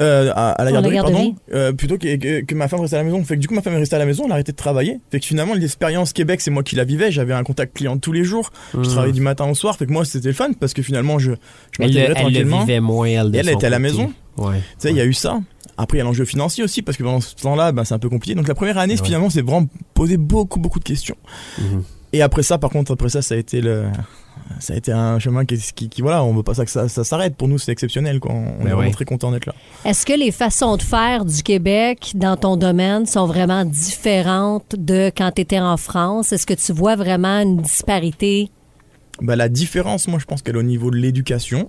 euh, 0.00 0.32
à, 0.34 0.50
à 0.50 0.64
la 0.64 0.70
la 0.70 0.72
garderie, 0.72 0.94
garderie. 0.94 1.14
pardon, 1.14 1.36
euh, 1.54 1.72
plutôt 1.72 1.98
que, 1.98 2.16
que, 2.16 2.40
que 2.44 2.54
ma 2.54 2.68
femme 2.68 2.80
reste 2.80 2.94
à 2.94 2.98
la 2.98 3.04
maison. 3.04 3.22
Fait 3.24 3.36
que 3.36 3.40
du 3.40 3.48
coup, 3.48 3.54
ma 3.54 3.62
femme 3.62 3.74
est 3.74 3.78
restée 3.78 3.96
à 3.96 3.98
la 3.98 4.06
maison, 4.06 4.24
elle 4.26 4.30
a 4.32 4.34
arrêté 4.34 4.52
de 4.52 4.56
travailler. 4.56 4.98
Fait 5.10 5.20
que 5.20 5.26
finalement, 5.26 5.54
l'expérience 5.54 6.12
Québec, 6.12 6.40
c'est 6.40 6.50
moi 6.50 6.62
qui 6.62 6.74
la 6.76 6.84
vivais. 6.84 7.12
J'avais 7.12 7.32
un 7.34 7.44
contact 7.44 7.76
client 7.76 7.96
tous 7.98 8.12
les 8.12 8.24
jours. 8.24 8.50
Je 8.72 8.78
Mhm. 8.78 8.84
travaillais 8.86 9.12
du 9.12 9.20
matin 9.20 9.48
au 9.50 9.54
soir. 9.54 9.76
Fait 9.76 9.86
que 9.86 9.92
moi, 9.92 10.04
c'était 10.04 10.28
le 10.28 10.34
fun 10.34 10.50
parce 10.58 10.74
que 10.74 10.82
finalement, 10.82 11.18
je, 11.18 11.32
je 11.32 11.36
Elle, 11.78 11.86
m'intégrais 11.86 12.02
elle 12.04 12.08
le 12.08 12.14
tranquillement. 12.14 12.60
vivait 12.60 12.80
moins, 12.80 13.06
elle. 13.06 13.30
elle 13.34 13.48
était 13.48 13.66
à 13.66 13.70
la 13.70 13.78
maison. 13.78 14.12
Ouais. 14.36 14.56
Tu 14.58 14.62
sais, 14.78 14.90
il 14.90 14.96
y 14.96 15.00
a 15.00 15.04
eu 15.04 15.12
ça. 15.12 15.40
Après, 15.76 15.96
il 15.96 16.00
y 16.00 16.02
a 16.02 16.04
l'enjeu 16.04 16.24
financier 16.24 16.62
aussi, 16.62 16.82
parce 16.82 16.96
que 16.96 17.02
pendant 17.02 17.20
ce 17.20 17.34
temps-là, 17.36 17.72
ben, 17.72 17.84
c'est 17.84 17.94
un 17.94 17.98
peu 17.98 18.08
compliqué. 18.08 18.34
Donc 18.36 18.46
la 18.48 18.54
première 18.54 18.78
année, 18.78 18.94
Ouais. 18.98 19.04
finalement, 19.04 19.28
c'est 19.30 19.42
vraiment 19.42 19.66
poser 19.94 20.16
beaucoup, 20.16 20.60
beaucoup 20.60 20.78
de 20.78 20.84
questions. 20.84 21.16
Mhm. 21.58 21.82
Et 22.14 22.22
après 22.22 22.42
ça, 22.42 22.58
par 22.58 22.70
contre, 22.70 22.92
après 22.92 23.08
ça, 23.08 23.22
ça 23.22 23.34
a 23.34 23.38
été 23.38 23.60
le, 23.60 23.86
ça 24.60 24.72
a 24.74 24.76
été 24.76 24.92
un 24.92 25.18
chemin 25.18 25.44
qui, 25.44 25.58
qui, 25.74 25.88
qui- 25.88 26.00
voilà, 26.00 26.22
on 26.22 26.32
veut 26.32 26.42
pas 26.44 26.54
ça 26.54 26.64
que 26.64 26.70
ça, 26.70 26.88
ça 26.88 27.02
s'arrête. 27.04 27.34
Pour 27.36 27.48
nous, 27.48 27.58
c'est 27.58 27.72
exceptionnel, 27.72 28.20
quoi. 28.20 28.32
On 28.32 28.42
Ben 28.62 28.66
est 28.68 28.70
vraiment 28.70 28.78
ouais. 28.82 28.90
très 28.92 29.04
content 29.04 29.32
d'être 29.32 29.46
là. 29.46 29.54
Est-ce 29.84 30.06
que 30.06 30.12
les 30.12 30.30
façons 30.30 30.76
de 30.76 30.82
faire 30.82 31.24
du 31.24 31.42
Québec 31.42 32.12
dans 32.14 32.36
ton 32.36 32.56
domaine 32.56 33.04
sont 33.06 33.26
vraiment 33.26 33.64
différentes 33.64 34.76
de 34.78 35.10
quand 35.16 35.32
tu 35.34 35.42
étais 35.42 35.58
en 35.58 35.76
France? 35.76 36.32
Est-ce 36.32 36.46
que 36.46 36.54
tu 36.54 36.72
vois 36.72 36.96
vraiment 36.96 37.40
une 37.40 37.56
disparité? 37.58 38.48
Bah, 39.20 39.36
la 39.36 39.48
différence, 39.48 40.08
moi, 40.08 40.18
je 40.20 40.24
pense 40.24 40.42
qu'elle 40.42 40.56
est 40.56 40.60
au 40.60 40.62
niveau 40.62 40.90
de 40.90 40.96
l'éducation 40.96 41.68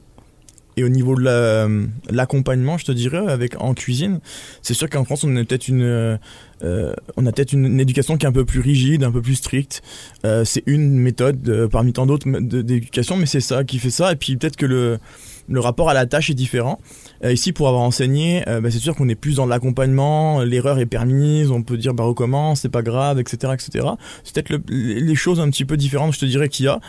et 0.78 0.84
au 0.84 0.90
niveau 0.90 1.16
de 1.16 1.22
la- 1.22 1.68
l'accompagnement, 2.10 2.78
je 2.78 2.86
te 2.86 2.92
dirais, 2.92 3.26
avec 3.28 3.60
en 3.62 3.74
cuisine. 3.74 4.20
C'est 4.62 4.74
sûr 4.74 4.90
qu'en 4.90 5.06
France, 5.06 5.24
on 5.24 5.36
a 5.36 5.44
peut-être 5.44 5.68
une, 5.68 5.84
euh, 5.84 6.18
euh, 6.64 6.94
on 7.18 7.26
a 7.26 7.32
peut-être 7.32 7.54
une, 7.54 7.80
éducation 7.80 8.18
qui 8.18 8.26
est 8.26 8.30
un 8.30 8.34
peu 8.34 8.46
plus 8.46 8.60
rigide, 8.62 9.04
un 9.04 9.12
peu 9.12 9.22
plus 9.22 9.36
stricte. 9.36 9.82
Euh, 10.26 10.44
c'est 10.46 10.64
une 10.66 10.98
méthode 10.98 11.48
euh, 11.50 11.68
parmi 11.68 11.94
tant 11.94 12.06
d'autres 12.06 12.30
d'éducation, 12.40 13.18
mais 13.18 13.26
c'est 13.26 13.42
ça 13.42 13.64
qui 13.64 13.80
fait 13.80 13.90
ça. 13.90 14.12
Et 14.12 14.16
puis 14.16 14.38
peut-être 14.38 14.56
que 14.56 14.66
le 15.48 15.60
rapport 15.60 15.90
à 15.90 15.94
la 15.94 16.06
tâche 16.06 16.30
est 16.30 16.34
différent. 16.36 16.80
Euh, 17.24 17.32
ici, 17.32 17.52
pour 17.54 17.68
avoir 17.68 17.84
enseigné, 17.84 18.44
euh, 18.48 18.62
bah, 18.62 18.72
c'est 18.72 18.80
sûr 18.80 18.96
qu'on 18.96 19.08
est 19.10 19.16
plus 19.16 19.36
dans 19.36 19.46
l'accompagnement, 19.46 20.42
l'erreur 20.42 20.80
est 20.80 20.86
permise, 20.86 21.52
on 21.52 21.62
peut 21.62 21.78
dire 21.78 21.94
bah 21.94 22.04
recommence, 22.04 22.62
c'est 22.62 22.70
pas 22.70 22.82
grave, 22.82 23.20
etc., 23.20 23.54
etc. 23.54 23.88
C'est 24.24 24.34
peut-être 24.34 24.50
le- 24.50 24.64
les 25.00 25.16
choses 25.16 25.40
un 25.40 25.50
petit 25.50 25.66
peu 25.66 25.78
différentes, 25.78 26.14
je 26.14 26.20
te 26.20 26.26
dirais 26.26 26.50
qu'il 26.50 26.66
y 26.66 26.70
a. 26.70 26.80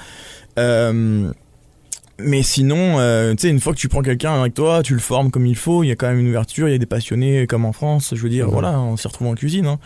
Mais 2.18 2.42
sinon, 2.42 2.98
euh, 2.98 3.32
tu 3.34 3.42
sais, 3.42 3.48
une 3.50 3.60
fois 3.60 3.74
que 3.74 3.78
tu 3.78 3.88
prends 3.88 4.00
quelqu'un 4.02 4.40
avec 4.40 4.54
toi, 4.54 4.82
tu 4.82 4.94
le 4.94 5.00
formes 5.00 5.30
comme 5.30 5.44
il 5.46 5.54
faut, 5.56 5.82
il 5.84 5.88
y 5.88 5.90
a 5.90 5.96
quand 5.96 6.08
même 6.08 6.18
une 6.18 6.28
ouverture, 6.28 6.68
il 6.68 6.72
y 6.72 6.74
a 6.74 6.78
des 6.78 6.86
passionnés 6.86 7.46
comme 7.46 7.64
en 7.66 7.72
France. 7.72 8.14
Je 8.16 8.22
veux 8.22 8.30
dire, 8.30 8.46
Mhm. 8.46 8.52
voilà, 8.52 8.80
on 8.80 8.96
s'y 8.96 9.06
retrouve 9.06 9.28
en 9.28 9.34
cuisine, 9.34 9.66
hein. 9.66 9.78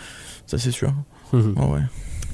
ça 0.46 0.56
c'est 0.58 0.70
sûr. 0.70 0.92
Ouais, 1.32 1.40
ouais. 1.40 1.80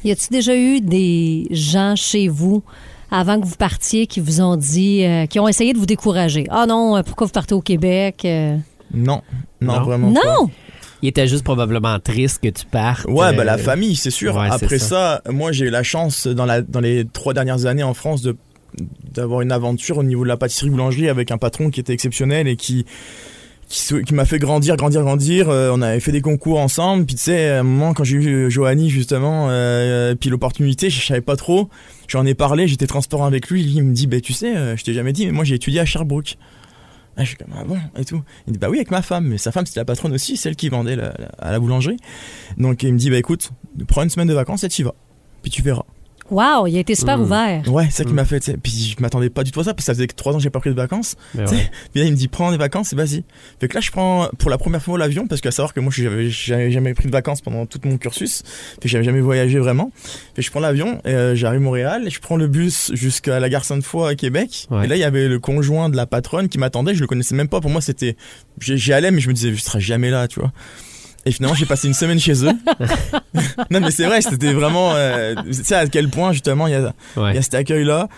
Y 0.04 0.10
a-t-il 0.12 0.31
déjà 0.31 0.54
eu 0.54 0.81
des 0.81 1.46
gens 1.50 1.96
chez 1.96 2.28
vous 2.28 2.62
avant 3.10 3.40
que 3.40 3.46
vous 3.46 3.56
partiez 3.56 4.06
qui 4.06 4.20
vous 4.20 4.40
ont 4.43 4.56
dit, 4.56 5.04
euh, 5.04 5.26
qui 5.26 5.40
ont 5.40 5.48
essayé 5.48 5.72
de 5.72 5.78
vous 5.78 5.87
décourager? 5.87 6.46
Ah 6.50 6.66
non, 6.66 6.96
euh, 6.96 7.02
pourquoi 7.02 7.26
vous 7.26 7.32
partez 7.32 7.54
au 7.54 7.62
Québec? 7.62 8.22
Euh, 8.26 8.56
Non, 8.94 9.22
non, 9.60 9.75
Non? 9.78 9.82
vraiment 9.82 10.12
pas. 10.12 10.20
non! 10.20 10.50
Il 11.02 11.08
était 11.10 11.26
juste 11.28 11.44
probablement 11.44 11.98
triste 12.00 12.43
que 12.43 12.48
tu 12.48 12.64
partes. 12.66 13.04
Ouais, 13.06 13.34
bah 13.37 13.44
la 13.44 13.58
famille, 13.58 13.96
c'est 13.96 14.10
sûr. 14.10 14.34
ouais, 14.37 14.48
Après 14.50 14.78
ça. 14.78 15.20
ça. 15.26 15.31
moi 15.32 15.52
j'ai 15.52 15.66
eu 15.66 15.70
la 15.70 15.82
chance 15.82 16.26
dans, 16.26 16.46
la, 16.46 16.62
dans 16.62 16.81
les 16.81 17.04
trois 17.04 17.34
dernières 17.34 17.66
années 17.66 17.82
en 17.82 17.93
France 17.94 18.22
de 18.22 18.34
d'avoir 19.12 19.40
une 19.40 19.52
aventure 19.52 19.99
au 19.99 20.02
niveau 20.02 20.23
de 20.25 20.28
la 20.28 20.37
pâtisserie 20.37 20.70
boulangerie 20.70 21.08
avec 21.08 21.31
un 21.31 21.38
patron 21.38 21.70
qui 21.70 21.81
était 21.81 21.93
exceptionnel 21.93 22.49
et 22.49 22.56
qui 22.56 22.84
qui, 23.69 23.82
qui 24.05 24.14
m'a 24.14 24.25
fait 24.25 24.38
grandir, 24.38 24.76
grandir, 24.76 25.02
grandir. 25.02 25.48
Euh, 25.48 25.70
on 25.74 25.82
avait 25.82 25.98
fait 25.98 26.12
des 26.12 26.20
concours 26.20 26.60
ensemble. 26.60 27.05
Puis 27.05 27.17
tu 27.17 27.22
sais, 27.22 27.48
à 27.48 27.60
un 27.60 27.62
moment 27.65 27.94
quand 27.94 28.05
j'ai 28.05 28.17
eu 28.17 28.51
Johanny 28.51 28.91
justement, 28.91 29.48
euh, 29.51 30.15
puis 30.15 30.31
l'opportunité, 30.31 30.89
je 30.89 31.05
savais 31.05 31.20
pas 31.20 31.34
trop. 31.34 31.69
J'en 32.06 32.24
ai 32.24 32.34
parlé, 32.34 32.69
j'étais 32.69 32.86
transparent 32.86 33.24
avec 33.27 33.48
lui. 33.51 33.65
Il 33.65 33.82
me 33.82 33.93
dit, 33.93 34.06
bah 34.06 34.20
tu 34.20 34.32
sais, 34.32 34.56
euh, 34.56 34.77
je 34.77 34.84
t'ai 34.84 34.94
jamais 34.94 35.12
dit, 35.12 35.27
mais 35.27 35.32
moi 35.32 35.43
j'ai 35.44 35.56
étudié 35.56 35.81
à 35.81 35.84
Sherbrooke. 35.84 36.36
Ah, 37.17 37.24
je 37.24 37.29
suis 37.29 37.36
comme, 37.39 37.48
ah 37.58 37.65
bon, 37.65 37.79
et 37.98 38.05
tout. 38.05 38.22
Il 38.46 38.53
dit, 38.53 38.58
bah 38.58 38.69
oui, 38.70 38.77
avec 38.77 38.91
ma 38.91 39.01
femme. 39.03 39.27
Mais 39.27 39.39
sa 39.39 39.51
femme, 39.51 39.65
c'était 39.67 39.81
la 39.81 39.84
patronne 39.86 40.12
aussi, 40.12 40.36
celle 40.36 40.55
qui 40.55 40.69
vendait 40.69 40.94
la- 40.96 41.15
la- 41.19 41.29
à 41.39 41.51
la 41.51 41.58
boulangerie. 41.58 41.96
Donc 42.58 42.82
il 42.84 42.93
me 42.93 42.98
dit, 42.98 43.10
bah 43.10 43.17
écoute, 43.19 43.51
prends 43.89 44.03
une 44.05 44.10
semaine 44.10 44.29
de 44.29 44.34
vacances 44.34 44.62
et 44.62 44.69
tu 44.69 44.84
vas. 44.84 44.94
Puis 45.43 45.51
tu 45.51 45.62
verras. 45.62 45.86
Wow, 46.31 46.67
il 46.67 46.77
a 46.77 46.81
été 46.81 46.95
super 46.95 47.19
Mm. 47.19 47.23
ouvert. 47.23 47.73
Ouais, 47.73 47.85
c'est 47.91 47.99
ça 47.99 48.05
qui 48.05 48.13
Mm. 48.13 48.17
m'a 48.17 48.25
fait, 48.25 48.41
tu 48.41 48.51
sais. 48.53 48.56
Puis 48.63 48.95
je 48.97 49.03
m'attendais 49.03 49.31
pas 49.31 49.45
du 49.45 49.53
tout 49.53 49.61
à 49.61 49.65
ça, 49.65 49.75
parce 49.75 49.85
que 49.85 49.87
ça 49.87 49.95
faisait 49.95 50.06
que 50.06 50.15
trois 50.15 50.33
ans 50.33 50.37
que 50.39 50.43
j'ai 50.43 50.51
pas 50.51 50.61
pris 50.61 50.71
de 50.71 50.75
vacances. 50.75 51.17
Tu 51.33 51.47
sais, 51.47 51.55
ouais. 51.55 51.71
Puis 51.93 52.01
là, 52.01 52.06
il 52.06 52.13
me 52.13 52.17
dit, 52.17 52.29
prends 52.29 52.51
des 52.51 52.56
vacances 52.56 52.93
et 52.93 52.97
vas-y. 52.97 53.25
Fait 53.61 53.69
que 53.69 53.75
là, 53.75 53.81
je 53.81 53.91
prends 53.91 54.29
pour 54.39 54.51
la 54.51 54.59
première 54.59 54.83
fois 54.83 54.99
l'avion, 54.99 55.27
parce 55.27 55.41
qu'à 55.41 55.51
savoir 55.51 55.73
que 55.75 55.81
moi, 55.81 55.93
j'avais 55.95 56.29
j'avais 56.31 56.71
jamais 56.71 56.95
pris 56.95 57.06
de 57.06 57.13
vacances 57.13 57.41
pendant 57.41 57.67
tout 57.67 57.81
mon 57.85 57.97
cursus. 57.99 58.43
Fait 58.75 58.81
que 58.83 58.89
j'avais 58.89 59.05
jamais 59.05 59.21
voyagé 59.21 59.59
vraiment. 59.59 59.91
Fait 59.95 60.37
que 60.37 60.43
je 60.43 60.51
prends 60.51 60.61
l'avion, 60.61 61.01
et, 61.05 61.09
euh, 61.11 61.35
j'arrive 61.35 61.61
à 61.61 61.65
Montréal, 61.65 62.03
et 62.06 62.11
je 62.11 62.21
prends 62.21 62.37
le 62.37 62.47
bus 62.49 62.91
jusqu'à 62.95 63.41
la 63.41 63.49
gare 63.49 63.65
Sainte-Foy 63.65 64.09
à 64.11 64.15
Québec. 64.15 64.67
Ouais. 64.71 64.85
Et 64.85 64.89
là, 64.89 64.97
il 64.97 65.01
y 65.01 65.05
avait 65.05 65.29
le 65.29 65.39
conjoint 65.39 65.89
de 65.89 65.97
la 65.97 66.06
patronne 66.06 66.49
qui 66.49 66.59
m'attendait, 66.59 66.95
je 66.95 67.01
le 67.01 67.06
connaissais 67.06 67.35
même 67.35 67.49
pas. 67.49 67.61
Pour 67.61 67.71
moi, 67.71 67.81
c'était, 67.81 68.17
j'y 68.61 68.77
j'y 68.79 68.93
allais, 68.93 69.11
mais 69.11 69.21
je 69.21 69.29
me 69.29 69.35
disais, 69.35 69.55
je 69.55 69.61
serai 69.63 69.81
jamais 69.81 70.11
là, 70.11 70.29
tu 70.29 70.41
vois. 70.41 70.53
Et 71.27 71.33
finalement, 71.33 71.56
j'ai 71.56 71.67
passé 71.67 71.89
une 71.89 71.95
semaine 71.95 72.21
chez 72.21 72.45
eux. 72.45 72.53
non, 73.71 73.81
mais 73.81 73.91
c'est 73.91 74.06
vrai, 74.06 74.21
c'était 74.23 74.53
vraiment, 74.53 74.93
euh, 74.95 75.35
tu 75.45 75.53
sais 75.55 75.75
à 75.75 75.87
quel 75.89 76.09
point 76.09 76.33
justement 76.33 76.67
il 76.69 76.73
y 76.73 76.77
a, 76.77 76.95
Ouais. 77.17 77.33
il 77.33 77.35
y 77.35 77.39
a 77.39 77.43
cet 77.43 77.55
accueil-là. 77.55 78.09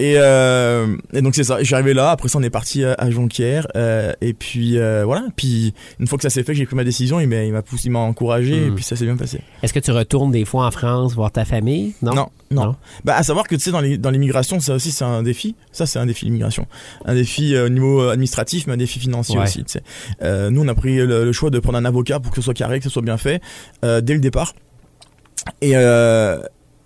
Et, 0.00 0.14
euh, 0.16 0.96
et 1.12 1.20
donc 1.20 1.34
c'est 1.34 1.44
ça. 1.44 1.62
Suis 1.62 1.74
arrivé 1.74 1.92
là. 1.92 2.10
Après 2.10 2.28
ça, 2.28 2.38
on 2.38 2.42
est 2.42 2.48
parti 2.50 2.82
euh, 2.82 2.94
à 2.98 3.10
Jonquière. 3.10 3.66
euh, 3.76 4.12
et 4.22 4.32
puis 4.32 4.78
euh, 4.78 5.04
voilà. 5.04 5.24
Puis 5.36 5.74
une 6.00 6.06
fois 6.06 6.16
que 6.16 6.22
ça 6.22 6.30
s'est 6.30 6.42
fait, 6.42 6.52
que 6.52 6.58
j'ai 6.58 6.64
pris 6.64 6.74
ma 6.74 6.84
décision, 6.84 7.20
il 7.20 7.28
m'a, 7.28 7.44
il 7.44 7.52
m'a 7.52 7.60
poussé, 7.60 7.88
il 7.88 7.90
m'a 7.92 7.98
encouragé. 7.98 8.66
Et 8.66 8.70
puis 8.70 8.82
ça 8.82 8.96
s'est 8.96 9.04
bien 9.04 9.16
passé. 9.16 9.42
Est-ce 9.62 9.74
que 9.74 9.78
tu 9.78 9.90
retournes 9.90 10.30
des 10.32 10.44
fois 10.46 10.66
en 10.66 10.70
France 10.70 11.14
voir 11.14 11.30
ta 11.30 11.44
famille? 11.44 11.92
Non? 12.02 12.14
Non, 12.14 12.26
non. 12.50 12.64
Non? 12.64 12.76
Bah 13.04 13.14
à 13.16 13.22
savoir 13.22 13.46
que 13.46 13.54
tu 13.54 13.60
sais 13.60 13.70
dans, 13.72 13.80
les, 13.80 13.98
dans 13.98 14.10
l'immigration, 14.10 14.58
ça 14.58 14.74
aussi 14.74 14.90
c'est 14.90 15.04
un 15.04 15.22
défi. 15.22 15.54
Ça 15.70 15.84
c'est 15.84 15.98
un 15.98 16.06
défi 16.06 16.24
l'immigration. 16.24 16.66
Un 17.04 17.14
défi 17.14 17.54
euh, 17.54 17.66
au 17.66 17.68
niveau 17.68 18.08
administratif, 18.08 18.66
mais 18.66 18.72
un 18.72 18.78
défi 18.78 18.98
financier 19.00 19.36
Ouais. 19.36 19.44
aussi. 19.44 19.62
Tu 19.64 19.72
sais. 19.72 19.82
Euh, 20.22 20.48
nous 20.50 20.62
on 20.62 20.68
a 20.68 20.74
pris 20.74 20.96
le, 20.96 21.24
le 21.26 21.32
choix 21.32 21.50
de 21.50 21.58
prendre 21.58 21.76
un 21.76 21.84
avocat 21.84 22.20
pour 22.20 22.30
que 22.32 22.36
ce 22.36 22.42
soit 22.42 22.54
carré, 22.54 22.78
que 22.78 22.84
ce 22.84 22.90
soit 22.90 23.02
bien 23.02 23.18
fait 23.18 23.42
euh, 23.84 24.00
dès 24.00 24.14
le 24.14 24.20
départ. 24.20 24.54
Et 25.60 25.72
euh, 25.74 26.40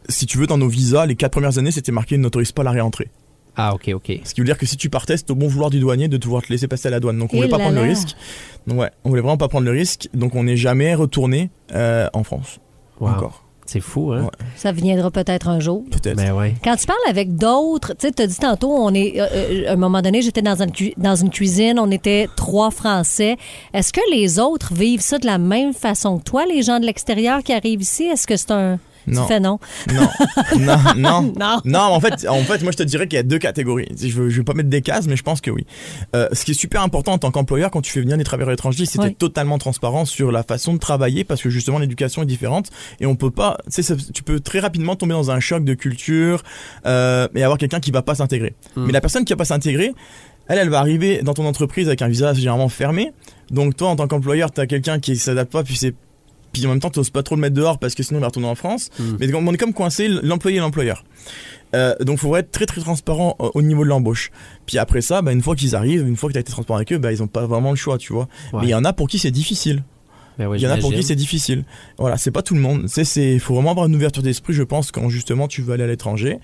si 0.08 0.26
tu 0.26 0.38
veux, 0.38 0.46
dans 0.46 0.58
nos 0.58 0.68
visas, 0.68 1.06
les 1.06 1.16
quatre 1.16 1.32
premières 1.32 1.58
années, 1.58 1.70
c'était 1.70 1.92
marqué 1.92 2.18
n'autorise 2.18 2.52
pas 2.52 2.62
la 2.62 2.70
réentrée. 2.70 3.10
Ah, 3.56 3.74
OK, 3.74 3.90
OK. 3.94 4.20
Ce 4.24 4.34
qui 4.34 4.40
veut 4.40 4.46
dire 4.46 4.58
que 4.58 4.66
si 4.66 4.76
tu 4.76 4.90
partais, 4.90 5.16
c'est 5.16 5.30
au 5.30 5.34
bon 5.34 5.46
vouloir 5.46 5.70
du 5.70 5.78
douanier 5.78 6.08
de 6.08 6.16
devoir 6.16 6.42
te 6.42 6.48
laisser 6.48 6.66
passer 6.66 6.88
à 6.88 6.90
la 6.90 7.00
douane. 7.00 7.18
Donc 7.18 7.32
on 7.32 7.36
Et 7.36 7.40
voulait 7.40 7.48
pas 7.48 7.58
là 7.58 7.64
prendre 7.64 7.78
le 7.78 7.86
risque. 7.88 8.16
Donc 8.66 8.80
ouais, 8.80 8.90
on 9.04 9.10
voulait 9.10 9.20
vraiment 9.20 9.36
pas 9.36 9.48
prendre 9.48 9.64
le 9.64 9.70
risque. 9.70 10.08
Donc 10.12 10.34
on 10.34 10.44
n'est 10.44 10.56
jamais 10.56 10.94
retourné 10.94 11.50
euh, 11.72 12.08
en 12.12 12.24
France. 12.24 12.58
Wow. 13.00 13.10
Encore. 13.10 13.44
C'est 13.66 13.80
fou, 13.80 14.12
hein? 14.12 14.24
Ouais. 14.24 14.46
Ça 14.56 14.72
viendra 14.72 15.10
peut-être 15.10 15.48
un 15.48 15.58
jour. 15.58 15.84
Peut-être. 15.90 16.16
Ben 16.16 16.32
ouais. 16.32 16.54
Quand 16.62 16.76
tu 16.76 16.86
parles 16.86 16.98
avec 17.08 17.36
d'autres, 17.36 17.94
tu 17.94 18.08
sais, 18.08 18.12
tu 18.12 18.22
as 18.22 18.26
dit 18.26 18.36
tantôt, 18.36 18.70
on 18.70 18.92
est, 18.92 19.18
euh, 19.18 19.26
euh, 19.32 19.68
à 19.68 19.72
un 19.72 19.76
moment 19.76 20.02
donné, 20.02 20.20
j'étais 20.20 20.42
dans 20.42 20.56
dans 20.98 21.16
une 21.16 21.30
cuisine, 21.30 21.78
on 21.78 21.90
était 21.90 22.28
trois 22.36 22.70
Français. 22.70 23.36
Est-ce 23.72 23.92
que 23.92 24.00
les 24.12 24.38
autres 24.38 24.74
vivent 24.74 25.00
ça 25.00 25.18
de 25.18 25.24
la 25.24 25.38
même 25.38 25.72
façon 25.72 26.18
que 26.18 26.24
toi, 26.24 26.44
les 26.44 26.62
gens 26.62 26.78
de 26.78 26.84
l'extérieur 26.84 27.42
qui 27.42 27.52
arrivent 27.54 27.80
ici? 27.80 28.04
Est-ce 28.04 28.26
que 28.26 28.36
c'est 28.36 28.50
un. 28.50 28.78
Non. 29.06 29.22
Tu 29.22 29.28
fais 29.28 29.40
non? 29.40 29.58
Non, 29.92 30.08
non, 30.58 30.76
non. 30.96 31.32
Non. 31.38 31.60
Non, 31.64 31.80
en 31.80 32.00
fait, 32.00 32.26
en 32.28 32.42
fait, 32.42 32.62
moi 32.62 32.72
je 32.72 32.76
te 32.78 32.82
dirais 32.82 33.06
qu'il 33.06 33.16
y 33.16 33.20
a 33.20 33.22
deux 33.22 33.38
catégories. 33.38 33.88
Je 34.00 34.08
veux, 34.08 34.28
je 34.30 34.38
veux 34.38 34.44
pas 34.44 34.54
mettre 34.54 34.68
des 34.68 34.82
cases, 34.82 35.06
mais 35.06 35.16
je 35.16 35.22
pense 35.22 35.40
que 35.40 35.50
oui. 35.50 35.66
Euh, 36.14 36.28
ce 36.32 36.44
qui 36.44 36.52
est 36.52 36.54
super 36.54 36.82
important 36.82 37.12
en 37.12 37.18
tant 37.18 37.30
qu'employeur 37.30 37.70
quand 37.70 37.82
tu 37.82 37.92
fais 37.92 38.00
venir 38.00 38.16
des 38.16 38.24
travailleurs 38.24 38.52
étrangers, 38.52 38.86
c'est 38.86 38.98
Oui. 38.98 39.06
d'être 39.08 39.18
totalement 39.18 39.58
transparent 39.58 40.04
sur 40.04 40.32
la 40.32 40.42
façon 40.42 40.72
de 40.74 40.78
travailler 40.78 41.24
parce 41.24 41.42
que 41.42 41.50
justement 41.50 41.78
l'éducation 41.78 42.22
est 42.22 42.26
différente 42.26 42.70
et 43.00 43.06
on 43.06 43.16
peut 43.16 43.30
pas. 43.30 43.58
Tu 43.72 43.82
sais, 43.82 43.96
tu 43.96 44.22
peux 44.22 44.40
très 44.40 44.60
rapidement 44.60 44.96
tomber 44.96 45.12
dans 45.12 45.30
un 45.30 45.40
choc 45.40 45.64
de 45.64 45.74
culture 45.74 46.42
euh, 46.86 47.28
et 47.34 47.42
avoir 47.42 47.58
quelqu'un 47.58 47.80
qui 47.80 47.90
va 47.90 48.02
pas 48.02 48.14
s'intégrer. 48.14 48.54
Mm. 48.76 48.86
Mais 48.86 48.92
la 48.92 49.00
personne 49.00 49.24
qui 49.24 49.32
va 49.32 49.36
pas 49.36 49.44
s'intégrer, 49.44 49.92
elle, 50.48 50.58
elle 50.58 50.68
va 50.68 50.78
arriver 50.78 51.22
dans 51.22 51.34
ton 51.34 51.46
entreprise 51.46 51.86
avec 51.88 52.02
un 52.02 52.08
visage 52.08 52.36
généralement 52.36 52.68
fermé. 52.68 53.12
Donc 53.50 53.76
toi, 53.76 53.88
en 53.88 53.96
tant 53.96 54.06
qu'employeur, 54.08 54.50
tu 54.52 54.60
as 54.60 54.66
quelqu'un 54.66 54.98
qui 54.98 55.16
s'adapte 55.16 55.52
pas, 55.52 55.62
puis 55.62 55.76
c'est 55.76 55.94
puis 56.54 56.64
en 56.66 56.70
même 56.70 56.80
temps, 56.80 56.90
tu 56.90 57.00
pas 57.10 57.22
trop 57.22 57.34
le 57.34 57.40
mettre 57.40 57.54
dehors 57.54 57.78
parce 57.78 57.94
que 57.94 58.02
sinon 58.02 58.20
il 58.20 58.22
va 58.22 58.28
retourner 58.28 58.48
en 58.48 58.54
France. 58.54 58.88
Mm. 58.98 59.02
Mais 59.20 59.34
on 59.34 59.52
est 59.52 59.58
comme 59.58 59.74
coincé 59.74 60.08
l'employé 60.08 60.56
et 60.56 60.60
l'employeur. 60.60 61.04
Euh, 61.74 61.94
donc, 62.00 62.18
il 62.18 62.20
faudrait 62.20 62.40
être 62.40 62.52
très 62.52 62.66
très 62.66 62.80
transparent 62.80 63.36
euh, 63.40 63.50
au 63.54 63.62
niveau 63.62 63.82
de 63.82 63.88
l'embauche. 63.88 64.30
Puis 64.64 64.78
après 64.78 65.00
ça, 65.00 65.22
bah, 65.22 65.32
une 65.32 65.42
fois 65.42 65.56
qu'ils 65.56 65.74
arrivent, 65.74 66.06
une 66.06 66.16
fois 66.16 66.28
que 66.28 66.34
tu 66.34 66.38
as 66.38 66.40
été 66.40 66.52
transparent 66.52 66.76
avec 66.76 66.92
eux, 66.92 66.98
bah, 66.98 67.12
ils 67.12 67.22
ont 67.22 67.26
pas 67.26 67.46
vraiment 67.46 67.70
le 67.70 67.76
choix, 67.76 67.98
tu 67.98 68.12
vois. 68.12 68.28
Ouais. 68.52 68.60
Mais 68.60 68.66
il 68.68 68.70
y 68.70 68.74
en 68.74 68.84
a 68.84 68.92
pour 68.92 69.08
qui 69.08 69.18
c'est 69.18 69.32
difficile. 69.32 69.82
Ben 70.38 70.52
Il 70.54 70.60
y 70.60 70.66
en 70.66 70.70
a 70.70 70.78
pour 70.78 70.92
qui 70.92 71.02
c'est 71.02 71.14
difficile. 71.14 71.64
Voilà, 71.98 72.16
c'est 72.16 72.32
pas 72.32 72.42
tout 72.42 72.54
le 72.54 72.60
monde. 72.60 72.86
C'est, 72.88 73.34
il 73.34 73.40
faut 73.40 73.54
vraiment 73.54 73.70
avoir 73.70 73.86
une 73.86 73.94
ouverture 73.94 74.22
d'esprit, 74.22 74.52
je 74.52 74.64
pense, 74.64 74.90
quand 74.90 75.08
justement 75.08 75.46
tu 75.46 75.62
veux 75.62 75.74
aller 75.74 75.84
à 75.84 75.86
l'étranger. 75.86 76.38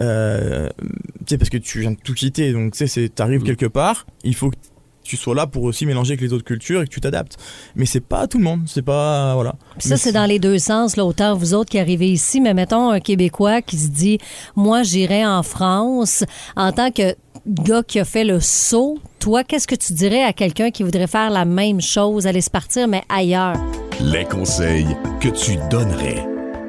Euh, 0.00 0.68
tu 0.78 1.24
sais, 1.26 1.38
parce 1.38 1.50
que 1.50 1.58
tu 1.58 1.80
viens 1.80 1.90
de 1.92 1.96
tout 2.02 2.14
quitter, 2.14 2.52
donc 2.52 2.72
tu 2.72 2.78
sais, 2.78 2.86
c'est, 2.86 3.08
t'arrives 3.08 3.42
Mm. 3.42 3.46
quelque 3.46 3.66
part, 3.66 4.06
il 4.24 4.34
faut 4.34 4.50
que 4.50 4.56
tu 5.02 5.16
sois 5.16 5.34
là 5.34 5.46
pour 5.46 5.64
aussi 5.64 5.86
mélanger 5.86 6.12
avec 6.12 6.20
les 6.20 6.32
autres 6.32 6.44
cultures 6.44 6.82
et 6.82 6.84
que 6.84 6.90
tu 6.90 7.00
t'adaptes. 7.00 7.36
Mais 7.74 7.86
c'est 7.86 8.00
pas 8.00 8.26
tout 8.26 8.38
le 8.38 8.44
monde, 8.44 8.62
c'est 8.66 8.82
pas, 8.82 9.34
voilà. 9.34 9.54
Puis 9.78 9.88
ça, 9.88 9.96
c'est 9.96 10.12
dans 10.12 10.26
les 10.26 10.38
deux 10.38 10.58
sens. 10.58 10.96
Là, 10.96 11.04
autant 11.04 11.34
vous 11.34 11.54
autres 11.54 11.70
qui 11.70 11.78
arrivez 11.78 12.10
ici, 12.10 12.40
mais 12.40 12.54
mettons 12.54 12.90
un 12.90 13.00
Québécois 13.00 13.62
qui 13.62 13.78
se 13.78 13.88
dit 13.88 14.18
Moi, 14.56 14.82
j'irai 14.82 15.26
en 15.26 15.42
France. 15.42 16.24
En 16.56 16.72
tant 16.72 16.90
que 16.90 17.14
gars 17.46 17.82
qui 17.82 17.98
a 17.98 18.04
fait 18.04 18.24
le 18.24 18.40
saut, 18.40 18.98
toi, 19.18 19.44
qu'est-ce 19.44 19.66
que 19.66 19.74
tu 19.74 19.92
dirais 19.92 20.22
à 20.22 20.32
quelqu'un 20.32 20.70
qui 20.70 20.82
voudrait 20.82 21.06
faire 21.06 21.30
la 21.30 21.44
même 21.44 21.80
chose, 21.80 22.26
aller 22.26 22.40
se 22.40 22.50
partir, 22.50 22.88
mais 22.88 23.02
ailleurs? 23.08 23.56
Les 24.00 24.24
conseils 24.24 24.86
que 25.20 25.28
tu 25.28 25.58
donnerais. 25.70 26.26